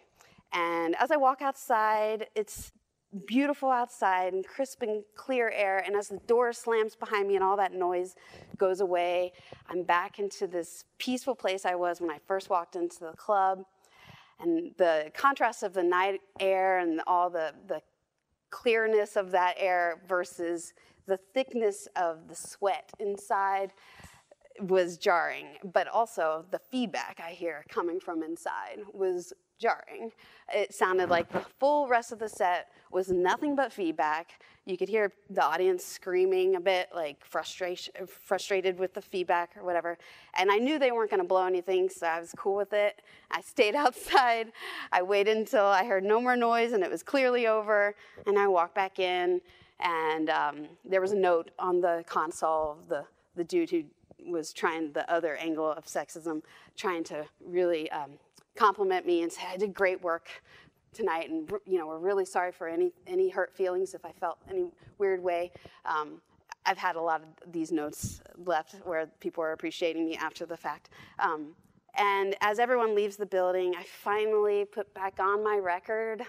And 0.51 0.95
as 0.95 1.11
I 1.11 1.17
walk 1.17 1.41
outside, 1.43 2.27
it's 2.35 2.71
beautiful 3.25 3.69
outside 3.69 4.33
and 4.33 4.45
crisp 4.45 4.81
and 4.81 5.03
clear 5.15 5.49
air. 5.49 5.83
And 5.85 5.95
as 5.95 6.09
the 6.09 6.19
door 6.27 6.53
slams 6.53 6.95
behind 6.95 7.27
me 7.27 7.35
and 7.35 7.43
all 7.43 7.57
that 7.57 7.73
noise 7.73 8.15
goes 8.57 8.81
away, 8.81 9.33
I'm 9.69 9.83
back 9.83 10.19
into 10.19 10.47
this 10.47 10.85
peaceful 10.97 11.35
place 11.35 11.65
I 11.65 11.75
was 11.75 12.01
when 12.01 12.09
I 12.09 12.19
first 12.27 12.49
walked 12.49 12.75
into 12.75 12.99
the 12.99 13.13
club. 13.13 13.63
And 14.39 14.71
the 14.77 15.11
contrast 15.15 15.63
of 15.63 15.73
the 15.73 15.83
night 15.83 16.21
air 16.39 16.79
and 16.79 17.01
all 17.07 17.29
the, 17.29 17.53
the 17.67 17.81
clearness 18.49 19.15
of 19.15 19.31
that 19.31 19.55
air 19.57 20.01
versus 20.07 20.73
the 21.07 21.17
thickness 21.33 21.87
of 21.95 22.27
the 22.27 22.35
sweat 22.35 22.91
inside 22.99 23.71
was 24.59 24.97
jarring, 24.97 25.47
but 25.73 25.87
also 25.87 26.45
the 26.51 26.59
feedback 26.59 27.21
I 27.23 27.31
hear 27.31 27.63
coming 27.69 27.99
from 27.99 28.23
inside 28.23 28.79
was 28.93 29.33
jarring. 29.59 30.11
It 30.53 30.73
sounded 30.73 31.09
like 31.09 31.31
the 31.31 31.45
full 31.59 31.87
rest 31.87 32.11
of 32.11 32.19
the 32.19 32.29
set 32.29 32.69
was 32.91 33.09
nothing 33.09 33.55
but 33.55 33.73
feedback. 33.73 34.39
You 34.65 34.77
could 34.77 34.89
hear 34.89 35.11
the 35.29 35.43
audience 35.43 35.83
screaming 35.83 36.55
a 36.55 36.59
bit, 36.59 36.89
like 36.93 37.23
frustration, 37.25 37.93
frustrated 38.05 38.79
with 38.79 38.93
the 38.93 39.01
feedback 39.01 39.55
or 39.57 39.63
whatever. 39.63 39.97
And 40.37 40.51
I 40.51 40.57
knew 40.57 40.79
they 40.79 40.91
weren't 40.91 41.09
going 41.09 41.21
to 41.21 41.27
blow 41.27 41.45
anything, 41.45 41.89
so 41.89 42.07
I 42.07 42.19
was 42.19 42.33
cool 42.35 42.55
with 42.55 42.73
it. 42.73 43.01
I 43.31 43.41
stayed 43.41 43.75
outside. 43.85 44.51
I 44.91 45.01
waited 45.01 45.37
until 45.37 45.65
I 45.65 45.85
heard 45.85 46.03
no 46.03 46.21
more 46.21 46.35
noise 46.35 46.73
and 46.73 46.83
it 46.83 46.91
was 46.91 47.03
clearly 47.03 47.47
over, 47.47 47.95
and 48.25 48.37
I 48.37 48.47
walked 48.47 48.75
back 48.75 48.99
in. 48.99 49.41
And 49.79 50.29
um, 50.29 50.67
there 50.83 51.01
was 51.01 51.11
a 51.11 51.15
note 51.15 51.51
on 51.59 51.81
the 51.81 52.03
console 52.07 52.71
of 52.71 52.89
the 52.89 53.05
the 53.37 53.43
dude 53.43 53.69
who 53.69 53.83
was 54.25 54.51
trying 54.51 54.91
the 54.91 55.09
other 55.09 55.37
angle 55.37 55.71
of 55.71 55.85
sexism, 55.85 56.41
trying 56.75 57.03
to 57.05 57.25
really 57.45 57.89
um, 57.91 58.11
compliment 58.57 59.05
me 59.05 59.21
and 59.23 59.31
say 59.31 59.43
I 59.51 59.57
did 59.57 59.73
great 59.73 60.01
work 60.01 60.29
tonight, 60.93 61.29
and 61.29 61.49
you 61.65 61.77
know 61.77 61.87
we're 61.87 61.99
really 61.99 62.25
sorry 62.25 62.51
for 62.51 62.67
any 62.67 62.91
any 63.05 63.29
hurt 63.29 63.55
feelings 63.55 63.93
if 63.93 64.03
I 64.03 64.11
felt 64.11 64.37
any 64.49 64.65
weird 64.97 65.21
way. 65.21 65.51
Um, 65.85 66.21
I've 66.65 66.77
had 66.77 66.97
a 66.97 67.01
lot 67.01 67.21
of 67.21 67.51
these 67.53 67.71
notes 67.71 68.21
left 68.45 68.75
where 68.83 69.07
people 69.21 69.41
are 69.41 69.53
appreciating 69.53 70.05
me 70.05 70.17
after 70.17 70.45
the 70.45 70.57
fact. 70.57 70.89
Um, 71.19 71.55
and 71.95 72.35
as 72.41 72.59
everyone 72.59 72.93
leaves 72.93 73.15
the 73.15 73.25
building, 73.25 73.73
I 73.75 73.83
finally 73.83 74.65
put 74.65 74.93
back 74.93 75.19
on 75.19 75.43
my 75.43 75.57
record, 75.57 76.23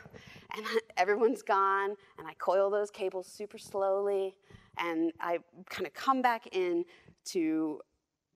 and 0.57 0.65
everyone's 0.97 1.43
gone, 1.43 1.97
and 2.19 2.27
I 2.27 2.35
coil 2.35 2.71
those 2.71 2.91
cables 2.91 3.27
super 3.27 3.59
slowly, 3.59 4.37
and 4.79 5.13
I 5.21 5.39
kind 5.69 5.87
of 5.87 5.93
come 5.93 6.23
back 6.23 6.47
in 6.53 6.85
to 7.27 7.81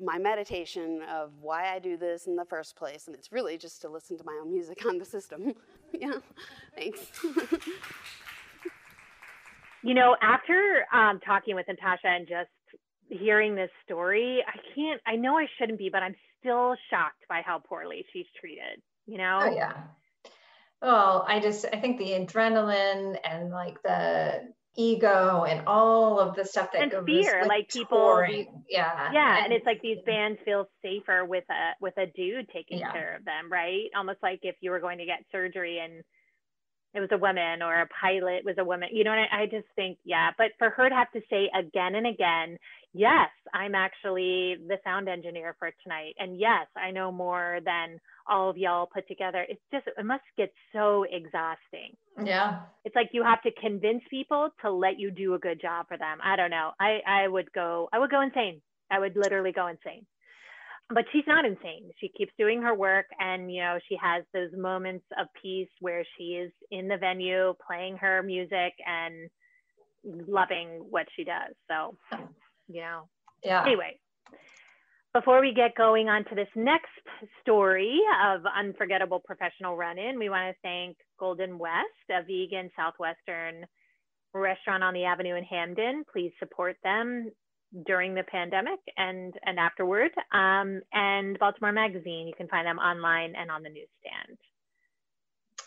my 0.03 0.19
meditation 0.19 1.03
of 1.11 1.31
why 1.41 1.75
I 1.75 1.79
do 1.79 1.97
this 1.97 2.27
in 2.27 2.37
the 2.37 2.45
first 2.45 2.77
place, 2.77 3.07
and 3.07 3.15
it's 3.17 3.33
really 3.33 3.57
just 3.57 3.81
to 3.83 3.89
listen 3.89 4.19
to 4.19 4.25
my 4.25 4.39
own 4.41 4.53
music 4.53 4.85
on 4.87 4.99
the 4.99 5.05
system. 5.05 5.55
yeah, 5.93 6.19
thanks. 6.75 7.01
you 9.83 9.95
know, 9.95 10.17
after 10.21 10.85
um, 10.93 11.21
talking 11.21 11.55
with 11.55 11.69
Natasha 11.69 12.09
and 12.09 12.27
just 12.27 12.51
hearing 13.09 13.55
this 13.55 13.71
story, 13.85 14.43
I 14.47 14.59
can't, 14.75 15.01
I 15.07 15.17
know 15.17 15.39
I 15.39 15.47
shouldn't 15.59 15.79
be, 15.79 15.89
but 15.91 16.03
I'm 16.03 16.17
still 16.41 16.75
shocked 16.91 17.25
by 17.29 17.43
how 17.45 17.59
poorly 17.59 18.05
she's 18.13 18.27
treated, 18.41 18.83
you 19.07 19.19
know? 19.19 19.41
Oh, 19.43 19.55
yeah. 19.55 19.75
Well, 20.81 21.25
I 21.29 21.39
just, 21.39 21.65
I 21.73 21.81
think 21.81 21.99
the 21.99 22.11
adrenaline 22.11 23.17
and 23.25 23.51
like 23.51 23.81
the 23.83 24.53
ego 24.77 25.45
and 25.45 25.67
all 25.67 26.19
of 26.19 26.35
the 26.35 26.45
stuff 26.45 26.73
that 26.73 26.83
and 26.83 26.91
goes 26.91 27.05
fear 27.05 27.41
with 27.41 27.49
like 27.49 27.69
people 27.69 28.25
yeah 28.71 29.11
yeah 29.13 29.37
and, 29.37 29.47
and, 29.47 29.53
it's 29.53 29.67
like 29.67 29.83
these 29.83 29.99
bands 30.07 30.39
feel 30.45 30.67
safer 30.81 31.25
with 31.25 31.45
a 31.51 31.73
with 31.81 31.97
a 31.99 32.07
dude 32.17 32.49
taking 32.49 32.79
yeah. 32.79 32.91
care 32.91 33.17
of 33.17 33.25
them 33.25 33.53
right 33.53 33.91
almost 33.95 34.19
like 34.23 34.41
if 34.43 34.57
you 34.61 34.71
were 34.71 34.81
going 34.81 34.99
to 34.99 35.05
get 35.05 35.25
surgery 35.31 35.79
and 35.79 36.03
it 36.95 37.01
was 37.01 37.09
a 37.13 37.19
woman 37.19 37.63
or 37.63 37.81
a 37.81 37.89
pilot 38.01 38.45
was 38.45 38.57
a 38.59 38.65
woman 38.65 38.89
you 38.93 39.05
know 39.05 39.13
I, 39.13 39.43
I 39.43 39.47
just 39.47 39.67
think 39.77 39.99
yeah 40.05 40.31
but 40.37 40.49
for 40.59 40.71
her 40.71 40.89
to 40.89 40.95
have 40.95 41.11
to 41.13 41.21
say 41.31 41.51
again 41.59 41.95
and 41.95 42.07
again 42.07 42.59
yes 42.93 43.31
i'm 43.55 43.75
actually 43.75 44.57
the 44.69 44.79
sound 44.85 45.09
engineer 45.09 45.57
for 45.59 45.71
tonight 45.83 46.15
and 46.19 46.39
yes 46.39 46.67
i 46.77 46.91
know 46.91 47.11
more 47.11 47.61
than 47.65 47.99
all 48.29 48.51
of 48.51 48.57
y'all 48.57 48.89
put 48.93 49.07
together 49.09 49.45
it's 49.49 49.61
just 49.73 49.87
it 49.87 50.05
must 50.05 50.23
get 50.37 50.53
so 50.73 51.05
exhausting. 51.11 51.97
Yeah. 52.23 52.61
It's 52.85 52.95
like 52.95 53.11
you 53.13 53.23
have 53.25 53.43
to 53.43 53.51
convince 53.61 54.03
people 54.11 54.51
to 54.63 54.71
let 54.71 54.99
you 54.99 55.11
do 55.11 55.35
a 55.35 55.39
good 55.39 55.61
job 55.61 55.89
for 55.89 55.97
them. 55.97 56.19
I 56.23 56.37
don't 56.37 56.51
know. 56.51 56.73
I 56.79 57.01
i 57.07 57.29
would 57.29 57.53
go 57.53 57.89
i 57.93 57.99
would 57.99 58.11
go 58.11 58.21
insane. 58.21 58.61
I 58.91 58.99
would 58.99 59.17
literally 59.17 59.53
go 59.53 59.69
insane 59.69 60.07
but 60.91 61.05
she's 61.13 61.25
not 61.27 61.45
insane. 61.45 61.91
She 61.99 62.09
keeps 62.09 62.33
doing 62.39 62.63
her 62.63 62.75
work 62.75 63.07
and 63.19 63.53
you 63.53 63.63
know 63.63 63.79
she 63.89 63.97
has 64.01 64.25
those 64.33 64.51
moments 64.57 65.05
of 65.19 65.27
peace 65.41 65.71
where 65.81 66.05
she 66.17 66.35
is 66.35 66.53
in 66.71 66.89
the 66.89 66.97
venue 66.97 67.55
playing 67.67 67.97
her 67.99 68.23
music 68.23 68.75
and 68.87 69.31
loving 70.05 70.85
what 70.91 71.07
she 71.17 71.25
does. 71.25 71.55
So 71.71 71.97
you 72.69 72.81
know 72.81 73.09
yeah. 73.43 73.65
Anyway 73.65 73.99
before 75.15 75.41
we 75.41 75.53
get 75.53 75.75
going 75.75 76.09
on 76.09 76.25
to 76.25 76.35
this 76.35 76.49
next 76.57 76.89
story 77.43 78.01
of 78.25 78.43
unforgettable 78.47 79.21
professional 79.21 79.77
run-in, 79.77 80.19
we 80.19 80.31
want 80.31 80.55
to 80.55 80.61
thank 80.63 80.97
Golden 81.19 81.59
West, 81.59 82.09
a 82.11 82.23
vegan 82.23 82.71
southwestern 82.77 83.67
restaurant 84.33 84.83
on 84.83 84.95
the 84.95 85.05
avenue 85.05 85.35
in 85.35 85.45
Hampden. 85.45 86.05
Please 86.11 86.33
support 86.39 86.77
them 86.83 87.31
during 87.87 88.15
the 88.15 88.25
pandemic 88.25 88.81
and 88.97 89.35
and 89.45 89.59
afterward. 89.59 90.11
Um, 90.33 90.83
and 90.93 91.39
Baltimore 91.39 91.73
Magazine, 91.73 92.27
you 92.27 92.35
can 92.37 92.49
find 92.49 92.67
them 92.67 92.79
online 92.79 93.35
and 93.37 93.51
on 93.51 93.63
the 93.63 93.69
newsstand. 93.69 94.39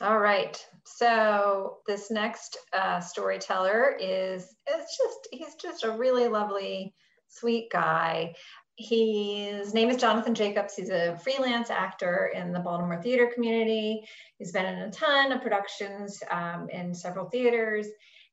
All 0.02 0.20
right. 0.20 0.64
So 0.84 1.78
this 1.88 2.12
next 2.12 2.58
uh, 2.74 3.00
storyteller 3.00 3.96
is 4.00 4.56
it's 4.68 4.98
just 4.98 5.28
he's 5.32 5.56
just 5.56 5.84
a 5.84 5.92
really 5.92 6.28
lovely, 6.28 6.94
sweet 7.30 7.70
guy 7.72 8.34
his 8.78 9.74
name 9.74 9.90
is 9.90 9.98
Jonathan 9.98 10.36
Jacobs. 10.36 10.76
He's 10.76 10.90
a 10.90 11.18
freelance 11.24 11.70
actor 11.70 12.32
in 12.36 12.52
the 12.52 12.60
Baltimore 12.60 13.02
theater 13.02 13.30
community. 13.34 14.06
He's 14.38 14.52
been 14.52 14.66
in 14.66 14.80
a 14.80 14.92
ton 14.92 15.32
of 15.32 15.42
productions 15.42 16.22
um, 16.30 16.70
in 16.70 16.94
several 16.94 17.30
theaters. 17.30 17.88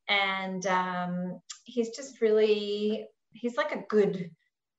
And 0.09 0.67
um, 0.67 1.41
he's 1.65 1.91
just 1.91 2.21
really, 2.21 3.07
he's 3.33 3.57
like 3.57 3.73
a 3.73 3.85
good 3.89 4.31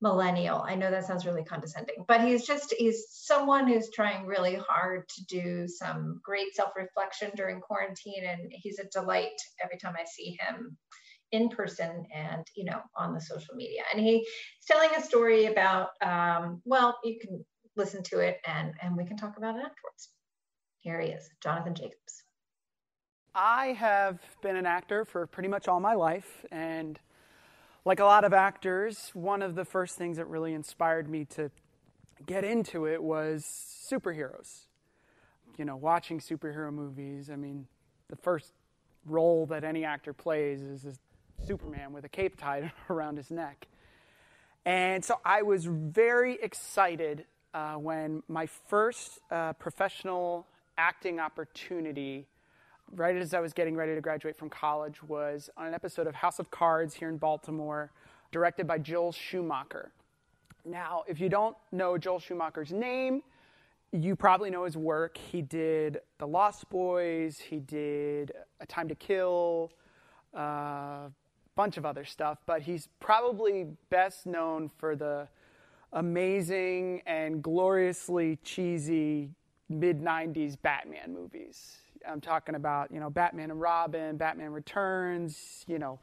millennial. 0.02 0.62
I 0.62 0.76
know 0.76 0.92
that 0.92 1.06
sounds 1.06 1.26
really 1.26 1.44
condescending, 1.44 2.04
but 2.08 2.22
he's 2.22 2.46
just, 2.46 2.74
he's 2.78 3.06
someone 3.10 3.68
who's 3.68 3.90
trying 3.90 4.26
really 4.26 4.56
hard 4.56 5.08
to 5.08 5.26
do 5.26 5.68
some 5.68 6.20
great 6.24 6.54
self 6.54 6.72
reflection 6.76 7.32
during 7.36 7.62
quarantine. 7.62 8.26
And 8.26 8.52
he's 8.52 8.80
a 8.80 8.90
delight 8.92 9.32
every 9.64 9.78
time 9.78 9.96
I 9.98 10.04
see 10.06 10.38
him 10.40 10.78
in 11.34 11.50
person 11.50 12.06
and 12.14 12.46
you 12.56 12.64
know 12.64 12.80
on 12.96 13.14
the 13.14 13.20
social 13.20 13.56
media 13.56 13.82
and 13.92 14.06
he's 14.06 14.26
telling 14.68 14.92
a 14.96 15.02
story 15.02 15.48
about 15.48 15.90
um, 16.02 16.62
well 16.64 16.98
you 17.04 17.18
can 17.20 17.44
listen 17.76 18.04
to 18.04 18.20
it 18.20 18.38
and 18.46 18.74
and 18.82 18.96
we 18.96 19.04
can 19.04 19.18
talk 19.18 19.36
about 19.36 19.56
it 19.56 19.66
afterwards 19.66 20.10
here 20.80 21.02
he 21.02 21.10
is 21.10 21.28
jonathan 21.42 21.74
jacobs 21.74 22.24
i 23.34 23.68
have 23.68 24.20
been 24.44 24.56
an 24.56 24.68
actor 24.68 25.04
for 25.04 25.26
pretty 25.26 25.50
much 25.50 25.68
all 25.68 25.80
my 25.80 25.96
life 25.96 26.46
and 26.52 27.00
like 27.86 28.00
a 28.00 28.06
lot 28.06 28.24
of 28.24 28.34
actors 28.34 29.12
one 29.13 29.42
of 29.42 29.56
the 29.56 29.66
first 29.66 29.98
things 29.98 30.18
that 30.18 30.25
really 30.28 30.54
inspired 30.54 31.10
me 31.10 31.25
to 31.25 31.52
get 32.25 32.44
into 32.44 32.86
it 32.86 33.02
was 33.02 33.44
superheroes 33.92 34.66
you 35.58 35.66
know 35.66 35.75
watching 35.75 36.20
superhero 36.20 36.72
movies 36.72 37.30
i 37.30 37.36
mean 37.36 37.68
the 38.10 38.16
first 38.16 38.54
role 39.06 39.46
that 39.46 39.63
any 39.63 39.84
actor 39.84 40.13
plays 40.13 40.62
is 40.62 41.00
Superman 41.46 41.94
with 41.94 42.06
a 42.06 42.10
cape 42.10 42.40
tied 42.40 42.72
around 42.90 43.18
his 43.18 43.32
neck. 43.32 43.68
And 44.66 45.04
so 45.04 45.20
I 45.25 45.42
was 45.42 45.66
very 45.66 46.36
excited 46.42 47.25
uh, 47.54 47.74
when 47.74 48.24
my 48.28 48.46
first 48.46 49.20
uh, 49.30 49.54
professional 49.54 50.48
acting 50.78 51.20
opportunity, 51.20 52.28
right 52.96 53.16
as 53.16 53.34
I 53.34 53.40
was 53.40 53.54
getting 53.54 53.76
ready 53.76 53.96
to 53.96 54.02
graduate 54.02 54.38
from 54.38 54.50
college, 54.50 55.02
was 55.04 55.50
on 55.58 55.68
an 55.68 55.74
episode 55.74 56.08
of 56.08 56.16
House 56.16 56.40
of 56.40 56.52
Cards 56.52 56.94
here 56.94 57.10
in 57.10 57.18
Baltimore, 57.18 57.92
directed 58.32 58.68
by 58.68 58.78
Joel 58.78 59.12
Schumacher. 59.12 59.92
Now, 60.66 61.04
if 61.08 61.20
you 61.20 61.30
don't 61.30 61.56
know 61.72 61.98
Joel 61.98 62.20
Schumacher's 62.20 62.72
name, 62.72 63.22
you 63.92 64.16
probably 64.16 64.50
know 64.50 64.66
his 64.66 64.78
work. 64.78 65.18
He 65.18 65.42
did 65.42 66.00
The 66.18 66.28
Lost 66.28 66.70
Boys, 66.70 67.40
he 67.40 67.60
did 67.60 68.32
A 68.60 68.66
Time 68.66 68.88
to 68.88 68.96
Kill, 68.96 69.72
uh, 70.34 71.10
bunch 71.56 71.78
of 71.78 71.86
other 71.86 72.06
stuff, 72.06 72.40
but 72.46 72.62
he's 72.62 72.88
probably 73.00 73.68
best 73.90 74.26
known 74.26 74.70
for 74.78 74.96
the 74.96 75.28
amazing 75.92 77.02
and 77.06 77.44
gloriously 77.44 78.38
cheesy 78.44 79.30
mid 79.70 80.02
90s 80.02 80.58
Batman 80.60 81.14
movies. 81.14 81.83
I'm 82.08 82.22
talking 82.22 82.56
about, 82.56 82.92
you 82.92 83.00
know, 83.00 83.10
Batman 83.10 83.52
and 83.52 83.60
Robin, 83.60 84.18
Batman 84.18 84.52
Returns, 84.52 85.64
you 85.68 85.80
know, 85.80 86.00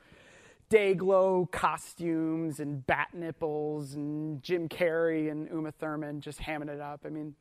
Dayglow 0.71 1.51
costumes 1.51 2.61
and 2.61 2.87
bat 2.87 3.09
nipples 3.13 3.95
and 3.95 4.43
Jim 4.43 4.69
Carrey 4.69 5.31
and 5.31 5.49
Uma 5.51 5.73
Thurman 5.73 6.21
just 6.21 6.41
hamming 6.41 6.69
it 6.69 6.81
up. 6.81 7.01
I 7.05 7.09
mean, 7.09 7.35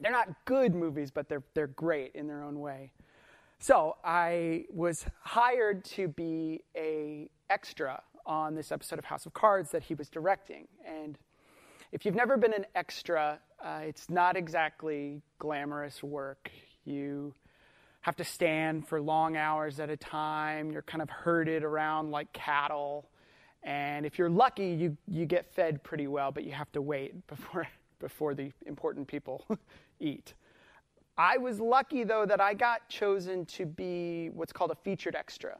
they're 0.00 0.12
not 0.12 0.28
good 0.46 0.74
movies, 0.74 1.10
but 1.10 1.28
they're, 1.28 1.42
they're 1.54 1.66
great 1.66 2.14
in 2.14 2.26
their 2.26 2.42
own 2.42 2.60
way. 2.60 2.92
So 3.58 3.96
I 4.02 4.64
was 4.72 5.04
hired 5.20 5.84
to 5.84 6.08
be 6.08 6.62
a 6.76 7.28
extra 7.50 8.02
on 8.26 8.54
this 8.54 8.72
episode 8.72 8.98
of 8.98 9.04
House 9.04 9.26
of 9.26 9.34
Cards 9.34 9.70
that 9.70 9.82
he 9.84 9.94
was 9.94 10.08
directing. 10.08 10.66
And 10.86 11.18
if 11.92 12.06
you've 12.06 12.14
never 12.14 12.36
been 12.36 12.54
an 12.54 12.66
extra, 12.74 13.38
uh, 13.62 13.80
it's 13.82 14.08
not 14.08 14.36
exactly 14.36 15.22
glamorous 15.38 16.02
work. 16.02 16.50
You 16.84 17.34
have 18.02 18.16
to 18.16 18.24
stand 18.24 18.86
for 18.86 19.00
long 19.00 19.36
hours 19.36 19.80
at 19.80 19.88
a 19.88 19.96
time. 19.96 20.70
You're 20.70 20.82
kind 20.82 21.02
of 21.02 21.08
herded 21.08 21.64
around 21.64 22.10
like 22.10 22.32
cattle. 22.32 23.08
And 23.62 24.04
if 24.04 24.18
you're 24.18 24.30
lucky, 24.30 24.66
you, 24.66 24.96
you 25.08 25.24
get 25.24 25.52
fed 25.54 25.82
pretty 25.84 26.08
well, 26.08 26.32
but 26.32 26.44
you 26.44 26.52
have 26.52 26.70
to 26.72 26.82
wait 26.82 27.26
before, 27.26 27.66
before 28.00 28.34
the 28.34 28.52
important 28.66 29.06
people 29.06 29.46
eat. 30.00 30.34
I 31.16 31.38
was 31.38 31.60
lucky, 31.60 32.04
though, 32.04 32.26
that 32.26 32.40
I 32.40 32.54
got 32.54 32.88
chosen 32.88 33.44
to 33.46 33.66
be 33.66 34.30
what's 34.30 34.52
called 34.52 34.70
a 34.70 34.76
featured 34.76 35.14
extra, 35.14 35.58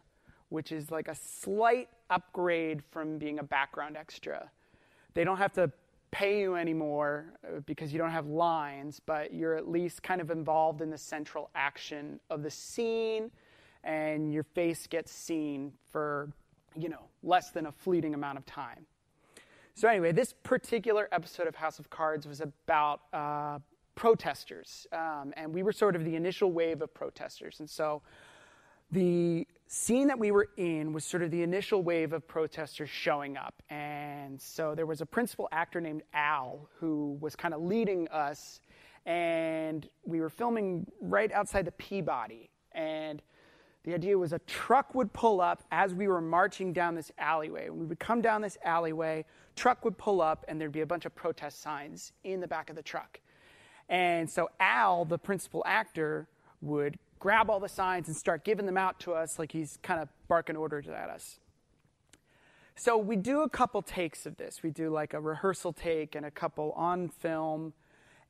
which 0.49 0.73
is 0.73 0.91
like 0.91 1.09
a 1.09 1.15
slight 1.15 1.89
upgrade 2.11 2.83
from 2.91 3.19
being 3.19 3.39
a 3.39 3.43
background 3.43 3.97
extra. 3.97 4.51
They 5.15 5.25
don't 5.25 5.37
have 5.37 5.53
to 5.53 5.71
pay 6.13 6.41
you 6.41 6.55
anymore 6.55 7.33
uh, 7.45 7.61
because 7.67 7.93
you 7.93 7.99
don't 7.99 8.11
have 8.11 8.27
lines, 8.27 9.01
but 9.05 9.35
you're 9.35 9.57
at 9.57 9.69
least 9.69 10.03
kind 10.03 10.21
of 10.21 10.31
involved 10.31 10.81
in 10.81 10.91
the 10.91 10.99
central 10.99 11.51
action 11.57 12.21
of 12.31 12.43
the 12.45 12.51
scene, 12.51 13.31
and 13.83 14.33
your 14.33 14.45
face 14.45 14.87
gets 14.87 15.11
seen 15.11 15.73
for, 15.91 16.31
you 16.77 16.89
know, 16.89 17.03
less 17.25 17.51
than 17.51 17.67
a 17.67 17.73
fleeting 17.73 18.15
amount 18.15 18.39
of 18.39 18.47
time. 18.47 18.87
So, 19.75 19.89
anyway, 19.89 20.13
this 20.13 20.35
particular 20.43 21.09
episode 21.13 21.47
of 21.49 21.57
House 21.57 21.79
of 21.79 21.89
Cards 21.89 22.29
was 22.29 22.43
about 22.43 23.01
uh, 23.15 23.59
protesters, 23.95 24.87
um, 24.93 25.33
and 25.37 25.53
we 25.53 25.63
were 25.63 25.73
sort 25.73 25.97
of 25.97 26.05
the 26.05 26.15
initial 26.15 26.53
wave 26.53 26.83
of 26.83 26.93
protesters. 26.93 27.59
And 27.59 27.69
so, 27.69 28.03
the 28.91 29.47
scene 29.75 30.09
that 30.09 30.19
we 30.19 30.31
were 30.31 30.49
in 30.59 30.93
was 30.93 31.03
sort 31.03 31.23
of 31.23 31.31
the 31.31 31.43
initial 31.43 31.83
wave 31.83 32.13
of 32.13 32.29
protesters 32.29 32.91
showing 32.91 33.39
up. 33.39 33.63
And 33.71 34.39
so 34.39 34.75
there 34.75 34.85
was 34.85 35.01
a 35.01 35.07
principal 35.07 35.49
actor 35.51 35.81
named 35.81 36.03
Al 36.13 36.69
who 36.79 37.17
was 37.23 37.35
kind 37.35 37.55
of 37.55 37.63
leading 37.63 38.07
us. 38.09 38.61
And 39.07 39.89
we 40.05 40.21
were 40.21 40.29
filming 40.29 40.87
right 41.01 41.33
outside 41.33 41.65
the 41.65 41.73
Peabody. 41.73 42.51
And 42.73 43.23
the 43.85 43.95
idea 43.95 44.17
was 44.19 44.35
a 44.35 44.41
truck 44.41 44.95
would 44.95 45.11
pull 45.15 45.41
up 45.41 45.65
as 45.73 45.95
we 45.95 46.07
were 46.07 46.21
marching 46.21 46.75
down 46.75 46.95
this 46.95 47.11
alleyway. 47.17 47.71
We 47.71 47.87
would 47.87 47.99
come 47.99 48.21
down 48.21 48.43
this 48.43 48.59
alleyway, 48.63 49.25
truck 49.57 49.87
would 49.87 49.97
pull 49.97 50.21
up, 50.21 50.45
and 50.49 50.61
there'd 50.61 50.71
be 50.71 50.83
a 50.83 50.87
bunch 50.87 51.07
of 51.07 51.15
protest 51.15 51.63
signs 51.63 52.13
in 52.25 52.41
the 52.41 52.47
back 52.47 52.69
of 52.69 52.77
the 52.77 52.83
truck. 52.83 53.21
And 53.89 54.29
so 54.29 54.51
Al, 54.61 55.07
the 55.07 55.19
principal 55.19 55.63
actor, 55.67 56.29
would 56.61 56.99
grab 57.23 57.49
all 57.49 57.61
the 57.61 57.69
signs 57.69 58.09
and 58.09 58.17
start 58.17 58.45
giving 58.45 58.67
them 58.67 58.77
out 58.77 58.99
to 58.99 59.13
us 59.13 59.39
like 59.39 59.53
he's 59.53 59.79
kind 59.81 60.01
of 60.01 60.09
barking 60.27 60.57
orders 60.57 60.89
at 60.89 61.09
us. 61.09 61.39
So 62.75 62.99
we 62.99 63.15
do 63.15 63.43
a 63.43 63.49
couple 63.49 63.81
takes 63.81 64.27
of 64.27 64.37
this. 64.37 64.61
We 64.65 64.71
do 64.71 64.91
like 64.91 65.15
a 65.15 65.21
rehearsal 65.21 65.73
take 65.73 66.17
and 66.17 66.27
a 66.27 66.33
couple 66.33 66.73
on 66.73 67.11
film, 67.11 67.75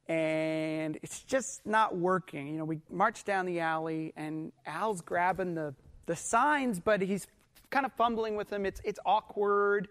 and 0.08 0.98
it's 1.02 1.22
just 1.22 1.64
not 1.64 1.96
working. 1.96 2.48
You 2.48 2.58
know, 2.58 2.66
we 2.66 2.80
march 2.90 3.24
down 3.24 3.46
the 3.46 3.60
alley, 3.60 4.12
and 4.14 4.52
Al's 4.66 5.00
grabbing 5.00 5.54
the, 5.54 5.74
the 6.04 6.14
signs, 6.14 6.78
but 6.78 7.00
he's 7.00 7.26
kind 7.70 7.86
of 7.86 7.94
fumbling 7.94 8.36
with 8.36 8.50
them. 8.50 8.66
It's, 8.66 8.82
it's 8.84 9.00
awkward. 9.06 9.88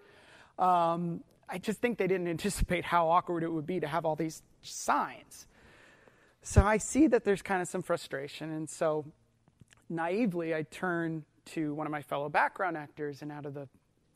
Um, 0.59 1.23
I 1.49 1.57
just 1.57 1.81
think 1.81 1.97
they 1.97 2.07
didn't 2.07 2.27
anticipate 2.27 2.85
how 2.85 3.09
awkward 3.09 3.41
it 3.41 3.51
would 3.51 3.65
be 3.65 3.79
to 3.79 3.87
have 3.87 4.05
all 4.05 4.15
these 4.15 4.43
signs. 4.61 5.47
So 6.43 6.63
I 6.63 6.77
see 6.77 7.07
that 7.07 7.23
there's 7.23 7.41
kind 7.41 7.61
of 7.61 7.67
some 7.67 7.81
frustration. 7.83 8.51
And 8.51 8.69
so 8.69 9.05
naively, 9.89 10.55
I 10.55 10.63
turn 10.63 11.23
to 11.45 11.73
one 11.73 11.85
of 11.85 11.91
my 11.91 12.01
fellow 12.01 12.29
background 12.29 12.77
actors, 12.77 13.21
and 13.21 13.31
out 13.31 13.45
of 13.45 13.53
the, 13.53 13.67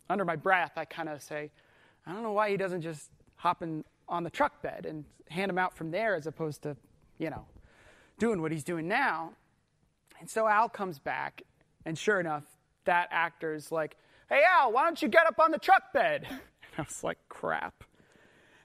under 0.10 0.26
my 0.26 0.36
breath, 0.36 0.74
I 0.78 0.86
kind 0.86 1.10
of 1.10 1.22
say, 1.22 1.52
I 2.06 2.14
don't 2.14 2.24
know 2.24 2.32
why 2.32 2.50
he 2.50 2.58
doesn't 2.58 2.82
just 2.82 3.12
hop 3.36 3.62
in 3.62 3.84
on 4.08 4.24
the 4.24 4.30
truck 4.30 4.62
bed 4.62 4.86
and 4.88 5.04
hand 5.30 5.50
him 5.50 5.58
out 5.58 5.76
from 5.76 5.92
there 5.92 6.16
as 6.16 6.28
opposed 6.28 6.62
to, 6.64 6.76
you 7.18 7.30
know, 7.30 7.46
doing 8.20 8.42
what 8.42 8.52
he's 8.52 8.64
doing 8.64 8.88
now. 8.88 9.34
And 10.20 10.30
so 10.30 10.48
Al 10.48 10.70
comes 10.70 11.00
back, 11.00 11.42
and 11.86 11.98
sure 11.98 12.20
enough, 12.20 12.44
that 12.86 13.08
actor's 13.12 13.72
like, 13.72 13.98
Hey, 14.30 14.42
Al, 14.60 14.72
why 14.72 14.86
don't 14.86 15.02
you 15.02 15.08
get 15.08 15.28
up 15.28 15.40
on 15.40 15.52
the 15.52 15.60
truck 15.60 15.94
bed? 15.94 16.28
And 16.78 16.84
I 16.84 16.88
was 16.90 17.06
like, 17.06 17.20
Crap. 17.30 17.86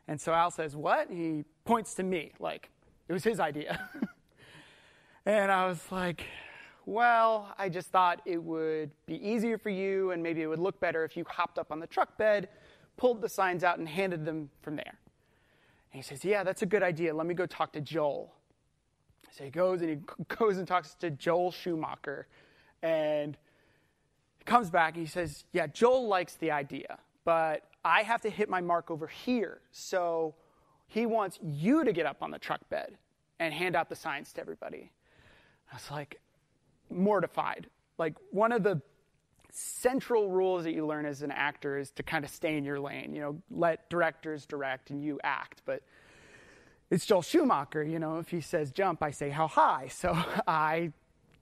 And 0.09 0.21
so 0.21 0.33
Al 0.33 0.51
says, 0.51 0.75
What? 0.75 1.09
And 1.09 1.19
he 1.19 1.45
points 1.65 1.95
to 1.95 2.03
me, 2.03 2.33
like, 2.41 2.69
it 3.11 3.13
was 3.13 3.25
his 3.25 3.41
idea. 3.41 3.91
and 5.27 5.51
I 5.51 5.67
was 5.67 5.81
like, 5.91 6.27
well, 6.87 7.53
I 7.59 7.69
just 7.69 7.89
thought 7.89 8.23
it 8.25 8.41
would 8.41 8.93
be 9.07 9.17
easier 9.29 9.59
for 9.59 9.69
you 9.69 10.13
and 10.13 10.23
maybe 10.23 10.43
it 10.43 10.47
would 10.47 10.61
look 10.61 10.79
better 10.79 11.05
if 11.05 11.17
you 11.17 11.25
hopped 11.29 11.59
up 11.59 11.73
on 11.73 11.81
the 11.81 11.89
truck 11.89 12.17
bed, 12.17 12.51
pulled 12.97 13.21
the 13.21 13.29
signs 13.29 13.65
out, 13.65 13.81
and 13.81 13.89
handed 13.89 14.25
them 14.25 14.49
from 14.63 14.77
there. 14.77 14.97
And 15.93 16.01
he 16.01 16.03
says, 16.03 16.25
Yeah, 16.25 16.45
that's 16.45 16.63
a 16.63 16.67
good 16.67 16.85
idea. 16.85 17.13
Let 17.13 17.27
me 17.27 17.35
go 17.35 17.47
talk 17.47 17.73
to 17.73 17.81
Joel. 17.81 18.33
So 19.33 19.43
he 19.43 19.51
goes 19.51 19.83
and 19.83 19.91
he 19.91 19.97
goes 20.39 20.59
and 20.59 20.69
talks 20.69 20.95
to 21.01 21.11
Joel 21.11 21.51
Schumacher. 21.51 22.29
And 22.81 23.37
he 24.39 24.45
comes 24.45 24.71
back 24.71 24.95
and 24.95 25.05
he 25.05 25.11
says, 25.11 25.47
Yeah, 25.53 25.67
Joel 25.67 26.07
likes 26.07 26.37
the 26.37 26.53
idea, 26.53 27.01
but 27.25 27.65
I 27.85 28.03
have 28.05 28.21
to 28.21 28.31
hit 28.31 28.49
my 28.49 28.61
mark 28.61 28.89
over 28.89 29.09
here. 29.09 29.63
So 29.73 30.37
he 30.91 31.07
wants 31.07 31.39
you 31.41 31.85
to 31.85 31.93
get 31.93 32.05
up 32.05 32.17
on 32.21 32.33
the 32.33 32.39
truck 32.39 32.69
bed 32.69 32.99
and 33.39 33.55
hand 33.55 33.77
out 33.77 33.89
the 33.89 33.95
signs 33.95 34.33
to 34.33 34.41
everybody. 34.41 34.91
I 35.71 35.77
was 35.77 35.89
like 35.89 36.21
mortified. 36.91 37.69
Like 37.97 38.17
one 38.33 38.51
of 38.51 38.65
the 38.65 38.83
central 39.53 40.31
rules 40.31 40.65
that 40.65 40.73
you 40.73 40.85
learn 40.85 41.07
as 41.07 41.23
an 41.23 41.31
actor 41.31 41.79
is 41.79 41.93
to 41.93 42.03
kind 42.03 42.25
of 42.25 42.31
stay 42.33 42.57
in 42.57 42.65
your 42.65 42.81
lane. 42.81 43.15
You 43.15 43.21
know, 43.21 43.43
let 43.53 43.89
directors 43.89 44.47
direct 44.47 44.91
and 44.91 45.01
you 45.01 45.21
act. 45.23 45.63
But 45.65 45.85
it's 46.91 47.07
Joel 47.07 47.23
Schumacher. 47.23 47.85
You 47.85 48.01
know, 48.01 48.19
if 48.19 48.31
he 48.31 48.41
says 48.41 48.73
jump, 48.73 49.01
I 49.01 49.13
say 49.13 49.31
how 49.31 49.47
high. 49.47 49.87
So 49.87 50.19
I 50.49 50.93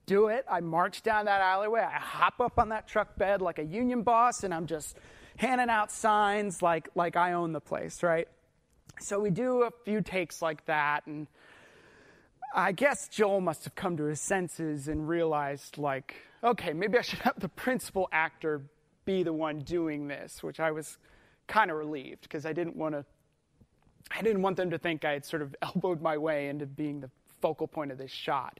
do 0.05 0.27
it. 0.27 0.45
I 0.47 0.59
march 0.59 1.01
down 1.01 1.25
that 1.25 1.41
alleyway. 1.41 1.81
I 1.81 1.97
hop 1.97 2.39
up 2.39 2.59
on 2.59 2.69
that 2.69 2.87
truck 2.87 3.17
bed 3.17 3.41
like 3.41 3.57
a 3.57 3.65
union 3.65 4.03
boss, 4.03 4.43
and 4.43 4.53
I'm 4.53 4.67
just 4.67 4.95
handing 5.37 5.71
out 5.71 5.91
signs 5.91 6.61
like 6.61 6.87
like 6.93 7.15
I 7.15 7.33
own 7.33 7.51
the 7.51 7.61
place, 7.61 8.03
right? 8.03 8.27
So 9.01 9.19
we 9.19 9.29
do 9.29 9.63
a 9.63 9.71
few 9.85 10.01
takes 10.01 10.41
like 10.41 10.65
that, 10.65 11.07
and 11.07 11.27
I 12.53 12.73
guess 12.73 13.07
Joel 13.07 13.39
must 13.41 13.63
have 13.63 13.75
come 13.75 13.95
to 13.97 14.03
his 14.03 14.19
senses 14.19 14.87
and 14.87 15.07
realized, 15.07 15.77
like, 15.77 16.15
okay, 16.43 16.73
maybe 16.73 16.97
I 16.97 17.01
should 17.01 17.19
have 17.27 17.39
the 17.39 17.49
principal 17.49 18.09
actor 18.11 18.63
be 19.05 19.23
the 19.23 19.33
one 19.33 19.59
doing 19.59 20.07
this, 20.07 20.43
which 20.43 20.59
I 20.59 20.71
was 20.71 20.97
kind 21.47 21.71
of 21.71 21.77
relieved 21.77 22.23
because 22.23 22.45
I 22.45 22.53
didn't 22.53 22.75
want 22.75 22.95
to. 22.95 23.05
I 24.11 24.21
didn't 24.21 24.41
want 24.41 24.57
them 24.57 24.71
to 24.71 24.77
think 24.77 25.05
I 25.05 25.11
had 25.11 25.25
sort 25.25 25.41
of 25.41 25.55
elbowed 25.61 26.01
my 26.01 26.17
way 26.17 26.49
into 26.49 26.65
being 26.65 26.99
the 26.99 27.09
focal 27.41 27.67
point 27.67 27.91
of 27.91 27.97
this 27.97 28.11
shot. 28.11 28.59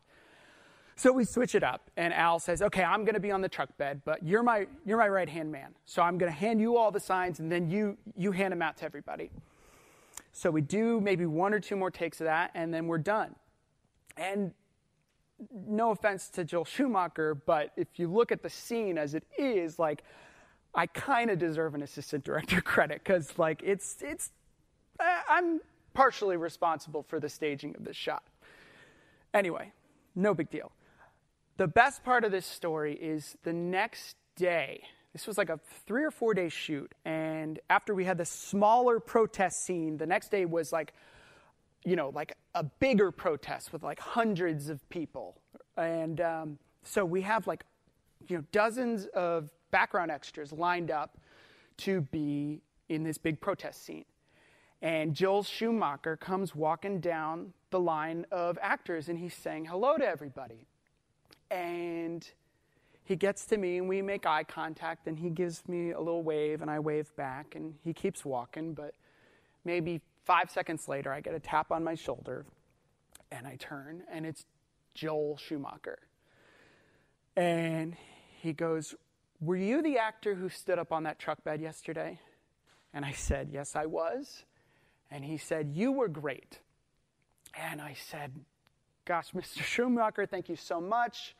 So 0.95 1.11
we 1.11 1.23
switch 1.23 1.55
it 1.55 1.63
up, 1.63 1.89
and 1.97 2.13
Al 2.13 2.39
says, 2.39 2.61
"Okay, 2.61 2.83
I'm 2.83 3.03
going 3.03 3.15
to 3.15 3.19
be 3.19 3.31
on 3.31 3.41
the 3.41 3.49
truck 3.49 3.75
bed, 3.77 4.01
but 4.05 4.23
you're 4.23 4.43
my 4.43 4.67
you're 4.85 4.97
my 4.97 5.07
right 5.09 5.29
hand 5.29 5.51
man. 5.51 5.75
So 5.85 6.01
I'm 6.01 6.17
going 6.17 6.31
to 6.31 6.37
hand 6.37 6.61
you 6.61 6.77
all 6.77 6.91
the 6.91 6.99
signs, 6.99 7.39
and 7.39 7.51
then 7.51 7.69
you 7.69 7.97
you 8.15 8.31
hand 8.31 8.51
them 8.51 8.61
out 8.61 8.77
to 8.77 8.85
everybody." 8.85 9.31
So 10.31 10.51
we 10.51 10.61
do 10.61 11.01
maybe 11.01 11.25
one 11.25 11.53
or 11.53 11.59
two 11.59 11.75
more 11.75 11.91
takes 11.91 12.21
of 12.21 12.25
that, 12.25 12.51
and 12.53 12.73
then 12.73 12.87
we're 12.87 12.97
done. 12.97 13.35
And 14.17 14.53
no 15.51 15.91
offense 15.91 16.29
to 16.29 16.43
Joel 16.43 16.65
Schumacher, 16.65 17.35
but 17.35 17.71
if 17.77 17.87
you 17.97 18.07
look 18.07 18.31
at 18.31 18.43
the 18.43 18.49
scene 18.49 18.97
as 18.97 19.15
it 19.15 19.23
is, 19.37 19.79
like, 19.79 20.03
I 20.75 20.85
kind 20.87 21.31
of 21.31 21.39
deserve 21.39 21.75
an 21.75 21.81
assistant 21.81 22.23
director 22.23 22.61
credit 22.61 23.01
because, 23.03 23.37
like, 23.37 23.61
it's, 23.63 23.97
it's, 24.01 24.31
I'm 24.99 25.61
partially 25.93 26.37
responsible 26.37 27.03
for 27.03 27.19
the 27.19 27.29
staging 27.29 27.75
of 27.75 27.85
this 27.85 27.95
shot. 27.95 28.23
Anyway, 29.33 29.71
no 30.15 30.33
big 30.33 30.49
deal. 30.49 30.71
The 31.57 31.67
best 31.67 32.03
part 32.03 32.23
of 32.23 32.31
this 32.31 32.45
story 32.45 32.95
is 32.95 33.37
the 33.43 33.53
next 33.53 34.15
day, 34.35 34.83
this 35.13 35.25
was 35.25 35.37
like 35.37 35.49
a 35.49 35.59
three 35.87 36.03
or 36.03 36.11
four 36.11 36.33
day 36.33 36.49
shoot. 36.49 36.93
And 37.05 37.59
after 37.69 37.95
we 37.95 38.05
had 38.05 38.17
the 38.17 38.25
smaller 38.25 38.99
protest 38.99 39.63
scene, 39.65 39.97
the 39.97 40.05
next 40.05 40.29
day 40.29 40.45
was 40.45 40.71
like, 40.71 40.93
you 41.83 41.95
know, 41.95 42.09
like 42.09 42.35
a 42.55 42.63
bigger 42.63 43.11
protest 43.11 43.73
with 43.73 43.83
like 43.83 43.99
hundreds 43.99 44.69
of 44.69 44.87
people. 44.89 45.37
And 45.77 46.21
um, 46.21 46.59
so 46.83 47.05
we 47.05 47.21
have 47.21 47.47
like, 47.47 47.63
you 48.27 48.37
know, 48.37 48.43
dozens 48.51 49.05
of 49.07 49.49
background 49.71 50.11
extras 50.11 50.51
lined 50.51 50.91
up 50.91 51.17
to 51.77 52.01
be 52.01 52.61
in 52.89 53.03
this 53.03 53.17
big 53.17 53.39
protest 53.39 53.85
scene. 53.85 54.05
And 54.81 55.13
Joel 55.13 55.43
Schumacher 55.43 56.17
comes 56.17 56.55
walking 56.55 56.99
down 56.99 57.53
the 57.69 57.79
line 57.79 58.25
of 58.31 58.57
actors 58.61 59.09
and 59.09 59.19
he's 59.19 59.33
saying 59.33 59.65
hello 59.65 59.97
to 59.97 60.05
everybody. 60.05 60.67
And 61.51 62.29
he 63.09 63.15
gets 63.15 63.43
to 63.45 63.57
me 63.57 63.79
and 63.79 63.89
we 63.89 64.03
make 64.03 64.27
eye 64.27 64.43
contact 64.43 65.07
and 65.07 65.17
he 65.17 65.31
gives 65.31 65.67
me 65.67 65.93
a 65.93 65.99
little 65.99 66.21
wave 66.21 66.61
and 66.61 66.69
I 66.69 66.77
wave 66.77 67.13
back 67.15 67.55
and 67.55 67.73
he 67.83 67.91
keeps 67.91 68.23
walking. 68.23 68.75
But 68.75 68.93
maybe 69.65 70.01
five 70.25 70.51
seconds 70.51 70.87
later, 70.87 71.11
I 71.11 71.19
get 71.19 71.33
a 71.33 71.39
tap 71.39 71.71
on 71.71 71.83
my 71.83 71.95
shoulder 71.95 72.45
and 73.31 73.47
I 73.47 73.55
turn 73.55 74.03
and 74.11 74.27
it's 74.27 74.45
Joel 74.93 75.37
Schumacher. 75.37 75.97
And 77.35 77.97
he 78.43 78.53
goes, 78.53 78.93
Were 79.41 79.57
you 79.57 79.81
the 79.81 79.97
actor 79.97 80.35
who 80.35 80.47
stood 80.47 80.77
up 80.77 80.91
on 80.91 81.01
that 81.03 81.17
truck 81.17 81.43
bed 81.43 81.61
yesterday? 81.61 82.19
And 82.93 83.03
I 83.03 83.13
said, 83.13 83.49
Yes, 83.51 83.75
I 83.75 83.87
was. 83.87 84.43
And 85.09 85.25
he 85.25 85.37
said, 85.37 85.71
You 85.73 85.91
were 85.93 86.09
great. 86.09 86.59
And 87.55 87.81
I 87.81 87.95
said, 87.99 88.33
Gosh, 89.05 89.31
Mr. 89.31 89.63
Schumacher, 89.63 90.27
thank 90.27 90.47
you 90.47 90.55
so 90.55 90.79
much. 90.79 91.35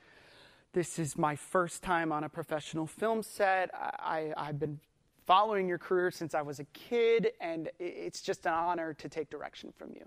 This 0.71 0.99
is 0.99 1.17
my 1.17 1.35
first 1.35 1.81
time 1.81 2.11
on 2.11 2.23
a 2.23 2.29
professional 2.29 2.85
film 2.85 3.23
set. 3.23 3.71
I, 3.73 4.33
have 4.37 4.59
been 4.59 4.79
following 5.25 5.67
your 5.67 5.79
career 5.79 6.11
since 6.11 6.35
I 6.35 6.43
was 6.43 6.59
a 6.59 6.63
kid, 6.65 7.31
and 7.41 7.69
it's 7.79 8.21
just 8.21 8.45
an 8.45 8.53
honor 8.53 8.93
to 8.93 9.09
take 9.09 9.31
direction 9.31 9.73
from 9.75 9.89
you. 9.95 10.05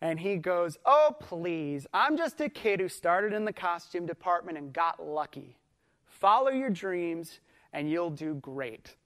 And 0.00 0.18
he 0.18 0.36
goes, 0.36 0.78
Oh, 0.84 1.14
please, 1.20 1.86
I'm 1.94 2.16
just 2.16 2.40
a 2.40 2.48
kid 2.48 2.80
who 2.80 2.88
started 2.88 3.32
in 3.32 3.44
the 3.44 3.52
costume 3.52 4.04
department 4.04 4.58
and 4.58 4.72
got 4.72 5.04
lucky. 5.04 5.56
Follow 6.06 6.50
your 6.50 6.70
dreams, 6.70 7.38
and 7.72 7.88
you'll 7.88 8.10
do 8.10 8.34
great. 8.34 8.96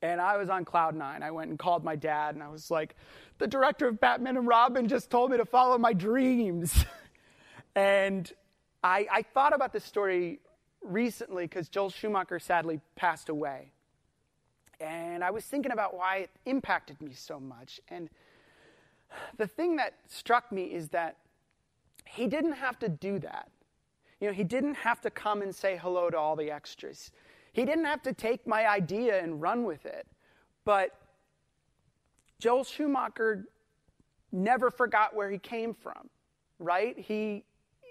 And 0.00 0.22
I 0.22 0.38
was 0.38 0.48
on 0.48 0.64
cloud 0.64 0.94
nine. 0.94 1.22
I 1.22 1.32
went 1.32 1.50
and 1.50 1.58
called 1.58 1.84
my 1.84 1.96
dad, 1.96 2.34
and 2.34 2.42
I 2.42 2.48
was 2.48 2.70
like, 2.70 2.96
The 3.36 3.46
director 3.46 3.86
of 3.86 4.00
Batman 4.00 4.38
and 4.38 4.48
Robin 4.48 4.88
just 4.88 5.10
told 5.10 5.30
me 5.30 5.36
to 5.36 5.44
follow 5.44 5.76
my 5.76 5.92
dreams. 5.92 6.86
and 7.74 8.32
I, 8.82 9.06
I 9.10 9.22
thought 9.22 9.54
about 9.54 9.72
this 9.72 9.84
story 9.84 10.40
recently 10.82 11.44
because 11.44 11.68
Joel 11.68 11.90
Schumacher 11.90 12.38
sadly 12.38 12.80
passed 12.96 13.28
away. 13.28 13.72
And 14.80 15.22
I 15.22 15.30
was 15.30 15.44
thinking 15.44 15.72
about 15.72 15.94
why 15.94 16.16
it 16.18 16.30
impacted 16.46 17.00
me 17.02 17.12
so 17.12 17.38
much. 17.38 17.80
And 17.88 18.08
the 19.36 19.46
thing 19.46 19.76
that 19.76 19.94
struck 20.08 20.50
me 20.50 20.64
is 20.64 20.88
that 20.88 21.18
he 22.06 22.26
didn't 22.26 22.52
have 22.52 22.78
to 22.78 22.88
do 22.88 23.18
that. 23.18 23.50
You 24.20 24.28
know, 24.28 24.32
he 24.32 24.44
didn't 24.44 24.74
have 24.74 25.00
to 25.02 25.10
come 25.10 25.42
and 25.42 25.54
say 25.54 25.76
hello 25.76 26.10
to 26.10 26.16
all 26.16 26.36
the 26.36 26.50
extras. 26.50 27.10
He 27.52 27.64
didn't 27.64 27.84
have 27.84 28.02
to 28.02 28.12
take 28.12 28.46
my 28.46 28.68
idea 28.68 29.22
and 29.22 29.40
run 29.40 29.64
with 29.64 29.84
it. 29.86 30.06
But 30.64 30.98
Joel 32.38 32.64
Schumacher 32.64 33.46
never 34.32 34.70
forgot 34.70 35.14
where 35.14 35.30
he 35.30 35.38
came 35.38 35.74
from, 35.74 36.08
right? 36.58 36.98
He, 36.98 37.44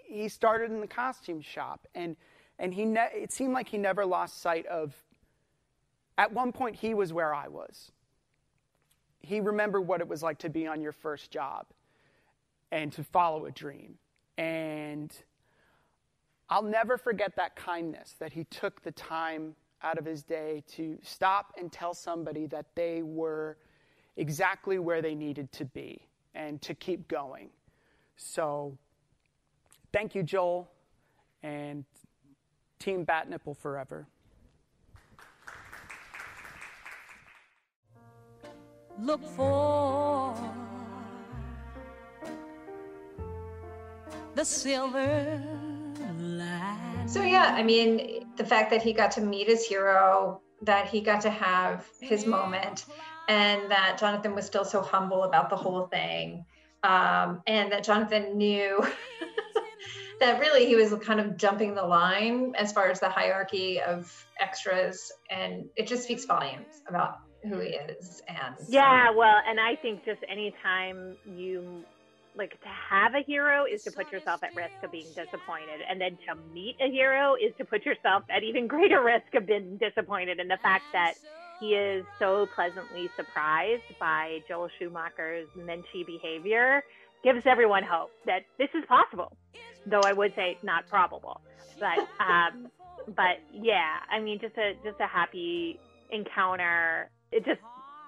he 0.10 0.28
started 0.28 0.72
in 0.72 0.82
the 0.82 0.88
costume 0.88 1.41
shop, 1.41 1.88
and, 1.95 2.15
and 2.58 2.74
he 2.74 2.86
ne- 2.86 3.12
it 3.13 3.32
seemed 3.32 3.54
like 3.54 3.69
he 3.69 3.78
never 3.78 4.06
lost 4.06 4.41
sight 4.41 4.65
of, 4.65 4.95
at 6.17 6.34
one 6.34 6.52
point, 6.52 6.76
he 6.76 6.93
was 6.93 7.13
where 7.13 7.34
I 7.34 7.48
was 7.48 7.91
he 9.22 9.39
remembered 9.39 9.82
what 9.82 10.02
it 10.02 10.08
was 10.08 10.24
like 10.24 10.38
to 10.39 10.50
be 10.50 10.67
on 10.67 10.82
your 10.82 10.91
first 10.91 11.32
job 11.32 11.65
and 12.72 12.91
to 12.93 13.04
follow 13.04 13.45
a 13.45 13.52
dream. 13.52 13.95
And 14.38 15.15
I'll 16.50 16.63
never 16.63 16.98
forget 16.98 17.36
that 17.36 17.56
kindness 17.56 18.15
that 18.19 18.34
he 18.34 18.45
took 18.45 18.82
the 18.82 18.91
time 18.91 19.56
out 19.82 19.98
of 19.98 20.06
his 20.06 20.24
day 20.24 20.63
to 20.67 20.98
stop 21.04 21.54
and 21.58 21.72
tell 21.72 21.93
somebody 21.93 22.48
that 22.48 22.65
they 22.76 23.02
were 23.02 23.58
exactly 24.17 24.80
where 24.80 25.02
they 25.02 25.15
needed 25.15 25.52
to 25.54 25.65
be 25.65 26.02
and 26.34 26.62
to 26.62 26.74
keep 26.74 27.08
going. 27.08 27.50
So, 28.17 28.78
thank 29.91 30.15
you, 30.15 30.23
Joel, 30.23 30.69
and 31.43 31.86
Team 32.80 33.04
Bat 33.04 33.30
Nipple 33.30 33.54
forever. 33.54 34.08
look 39.02 39.23
for 39.36 40.36
the 44.36 44.43
silver 44.43 45.41
line. 46.19 47.08
So, 47.08 47.23
yeah, 47.23 47.56
I 47.56 47.63
mean, 47.63 48.25
the 48.36 48.45
fact 48.45 48.69
that 48.71 48.82
he 48.82 48.93
got 48.93 49.12
to 49.12 49.21
meet 49.21 49.47
his 49.47 49.65
hero, 49.65 50.41
that 50.62 50.88
he 50.88 51.02
got 51.02 51.21
to 51.21 51.30
have 51.30 51.88
his 52.02 52.25
moment, 52.25 52.86
and 53.28 53.69
that 53.71 53.97
Jonathan 53.99 54.36
was 54.36 54.45
still 54.45 54.65
so 54.65 54.82
humble 54.82 55.23
about 55.23 55.49
the 55.49 55.56
whole 55.56 55.88
thing, 55.88 56.45
um, 56.84 57.41
and 57.47 57.71
that 57.71 57.84
Jonathan 57.84 58.38
knew. 58.38 58.86
that 60.20 60.40
really 60.40 60.66
he 60.66 60.76
was 60.76 60.94
kind 61.06 61.20
of 61.20 61.38
jumping 61.38 61.76
the 61.76 61.84
line 61.84 62.54
as 62.58 62.72
far 62.72 62.90
as 62.90 63.00
the 63.00 63.10
hierarchy 63.10 63.82
of 63.82 64.12
extras 64.40 65.12
and 65.30 65.66
it 65.76 65.88
just 65.88 66.04
speaks 66.04 66.26
volumes 66.26 66.82
about 66.88 67.16
who 67.44 67.60
he 67.60 67.70
is 67.70 68.22
and 68.28 68.56
yeah 68.68 69.10
well 69.16 69.38
and 69.48 69.60
i 69.60 69.76
think 69.82 70.04
just 70.04 70.20
anytime 70.30 71.16
you 71.26 71.86
like 72.36 72.52
to 72.52 72.68
have 72.90 73.14
a 73.16 73.24
hero 73.26 73.66
is 73.66 73.82
to 73.84 73.92
put 73.92 74.12
yourself 74.12 74.42
at 74.44 74.54
risk 74.56 74.74
of 74.84 74.92
being 74.92 75.08
disappointed 75.16 75.82
and 75.90 76.00
then 76.00 76.18
to 76.28 76.36
meet 76.54 76.76
a 76.82 76.90
hero 76.90 77.36
is 77.36 77.54
to 77.58 77.66
put 77.66 77.86
yourself 77.86 78.24
at 78.30 78.44
even 78.44 78.68
greater 78.68 79.04
risk 79.04 79.34
of 79.36 79.48
being 79.48 79.78
disappointed 79.78 80.40
and 80.40 80.50
the 80.50 80.60
fact 80.62 80.86
that 80.94 81.16
he 81.60 81.70
is 81.70 82.06
so 82.20 82.48
pleasantly 82.54 83.12
surprised 83.16 83.84
by 84.00 84.40
joel 84.48 84.70
schumacher's 84.78 85.48
menschy 85.58 86.06
behavior 86.06 86.84
gives 87.24 87.46
everyone 87.46 87.84
hope 87.84 88.12
that 88.26 88.44
this 88.58 88.70
is 88.74 88.84
possible 88.88 89.36
though 89.86 90.02
i 90.02 90.14
would 90.14 90.34
say 90.36 90.58
not 90.64 90.88
probable 90.90 91.42
but 91.80 92.00
um 92.20 92.68
but 93.16 93.40
yeah 93.54 93.98
i 94.12 94.20
mean 94.20 94.40
just 94.40 94.58
a 94.58 94.74
just 94.84 95.00
a 95.00 95.08
happy 95.08 95.80
encounter 96.12 97.10
it 97.32 97.46
just 97.46 97.62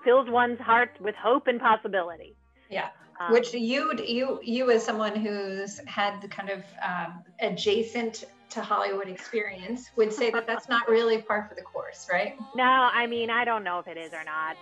fills 0.03 0.29
one's 0.29 0.59
heart 0.59 0.91
with 0.99 1.15
hope 1.15 1.47
and 1.47 1.59
possibility. 1.59 2.35
Yeah. 2.69 2.89
Um, 3.19 3.33
Which 3.33 3.53
you 3.53 3.93
you 4.03 4.39
you 4.41 4.71
as 4.71 4.83
someone 4.83 5.15
who's 5.15 5.79
had 5.85 6.21
the 6.21 6.27
kind 6.27 6.49
of 6.49 6.63
um, 6.83 7.23
adjacent 7.39 8.23
to 8.49 8.61
Hollywood 8.61 9.07
experience 9.07 9.89
would 9.95 10.11
say 10.11 10.31
that 10.31 10.47
that's 10.47 10.67
not 10.67 10.89
really 10.89 11.21
par 11.21 11.45
for 11.47 11.55
the 11.55 11.61
course, 11.61 12.07
right? 12.11 12.35
No, 12.55 12.63
I 12.63 13.05
mean 13.07 13.29
I 13.29 13.45
don't 13.45 13.63
know 13.63 13.79
if 13.79 13.87
it 13.87 13.97
is 13.97 14.13
or 14.13 14.23
not. 14.23 14.57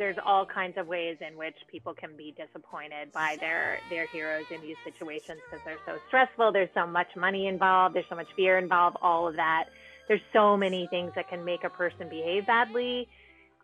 There's 0.00 0.16
all 0.24 0.46
kinds 0.46 0.78
of 0.78 0.86
ways 0.88 1.18
in 1.20 1.36
which 1.36 1.56
people 1.70 1.92
can 1.92 2.16
be 2.16 2.34
disappointed 2.34 3.12
by 3.12 3.36
their 3.38 3.78
their 3.90 4.06
heroes 4.06 4.46
in 4.50 4.62
these 4.62 4.76
situations 4.82 5.40
because 5.44 5.62
they're 5.66 5.84
so 5.84 5.98
stressful. 6.08 6.52
There's 6.52 6.70
so 6.72 6.86
much 6.86 7.08
money 7.16 7.48
involved. 7.48 7.94
There's 7.94 8.08
so 8.08 8.16
much 8.16 8.28
fear 8.34 8.56
involved. 8.56 8.96
All 9.02 9.28
of 9.28 9.36
that. 9.36 9.66
There's 10.08 10.22
so 10.32 10.56
many 10.56 10.88
things 10.88 11.12
that 11.16 11.28
can 11.28 11.44
make 11.44 11.64
a 11.64 11.68
person 11.68 12.08
behave 12.08 12.46
badly 12.46 13.08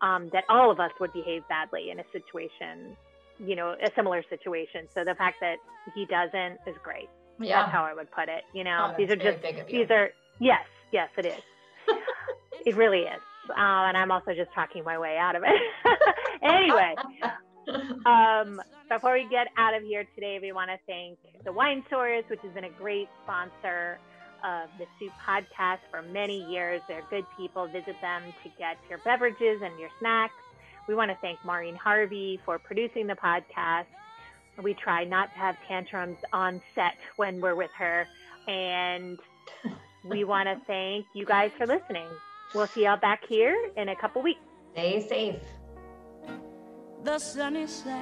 um, 0.02 0.28
that 0.34 0.44
all 0.50 0.70
of 0.70 0.78
us 0.78 0.90
would 1.00 1.12
behave 1.14 1.42
badly 1.48 1.90
in 1.90 2.00
a 2.00 2.04
situation, 2.12 2.96
you 3.38 3.56
know, 3.56 3.74
a 3.82 3.90
similar 3.96 4.22
situation. 4.28 4.88
So 4.94 5.04
the 5.04 5.14
fact 5.14 5.38
that 5.40 5.56
he 5.94 6.04
doesn't 6.04 6.58
is 6.66 6.76
great. 6.84 7.08
Yeah. 7.40 7.62
That's 7.62 7.72
how 7.72 7.84
I 7.84 7.94
would 7.94 8.10
put 8.10 8.28
it. 8.28 8.44
You 8.52 8.64
know, 8.64 8.92
oh, 8.92 8.94
these 8.98 9.10
are 9.10 9.16
just, 9.16 9.38
these 9.68 9.90
are, 9.90 10.10
yes, 10.38 10.66
yes, 10.92 11.08
it 11.16 11.26
is. 11.26 11.40
it 12.66 12.76
really 12.76 13.00
is. 13.00 13.20
Um, 13.50 13.88
and 13.88 13.96
I'm 13.96 14.10
also 14.10 14.34
just 14.34 14.52
talking 14.54 14.82
my 14.84 14.98
way 14.98 15.16
out 15.18 15.36
of 15.36 15.42
it. 15.44 15.62
anyway, 16.42 16.94
um, 18.06 18.60
before 18.88 19.14
we 19.14 19.26
get 19.28 19.48
out 19.56 19.74
of 19.74 19.82
here 19.82 20.04
today, 20.14 20.38
we 20.40 20.52
want 20.52 20.70
to 20.70 20.78
thank 20.86 21.18
the 21.44 21.52
Wine 21.52 21.84
Source, 21.90 22.24
which 22.28 22.40
has 22.42 22.52
been 22.52 22.64
a 22.64 22.70
great 22.70 23.08
sponsor 23.24 23.98
of 24.44 24.68
the 24.78 24.84
Stoop 24.96 25.12
podcast 25.26 25.78
for 25.90 26.02
many 26.02 26.44
years. 26.50 26.80
They're 26.88 27.04
good 27.10 27.24
people. 27.36 27.66
Visit 27.66 27.96
them 28.00 28.22
to 28.42 28.50
get 28.58 28.76
your 28.88 28.98
beverages 28.98 29.60
and 29.62 29.78
your 29.78 29.90
snacks. 29.98 30.34
We 30.88 30.94
want 30.94 31.10
to 31.10 31.16
thank 31.20 31.44
Maureen 31.44 31.74
Harvey 31.74 32.40
for 32.44 32.58
producing 32.58 33.06
the 33.06 33.14
podcast. 33.14 33.86
We 34.62 34.74
try 34.74 35.04
not 35.04 35.32
to 35.32 35.38
have 35.38 35.56
tantrums 35.66 36.18
on 36.32 36.62
set 36.74 36.96
when 37.16 37.40
we're 37.40 37.56
with 37.56 37.72
her. 37.76 38.06
And 38.46 39.18
we 40.04 40.24
want 40.24 40.48
to 40.48 40.60
thank 40.66 41.06
you 41.14 41.26
guys 41.26 41.50
for 41.58 41.66
listening. 41.66 42.08
We'll 42.54 42.68
see 42.68 42.84
y'all 42.84 42.96
back 42.96 43.22
here 43.28 43.56
in 43.76 43.88
a 43.88 43.96
couple 43.96 44.22
weeks. 44.22 44.40
Stay 44.72 45.06
safe 45.08 45.42
the 47.06 47.20
sunny 47.20 47.68
side 47.68 47.94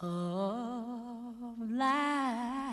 of 0.00 1.70
life. 1.70 2.63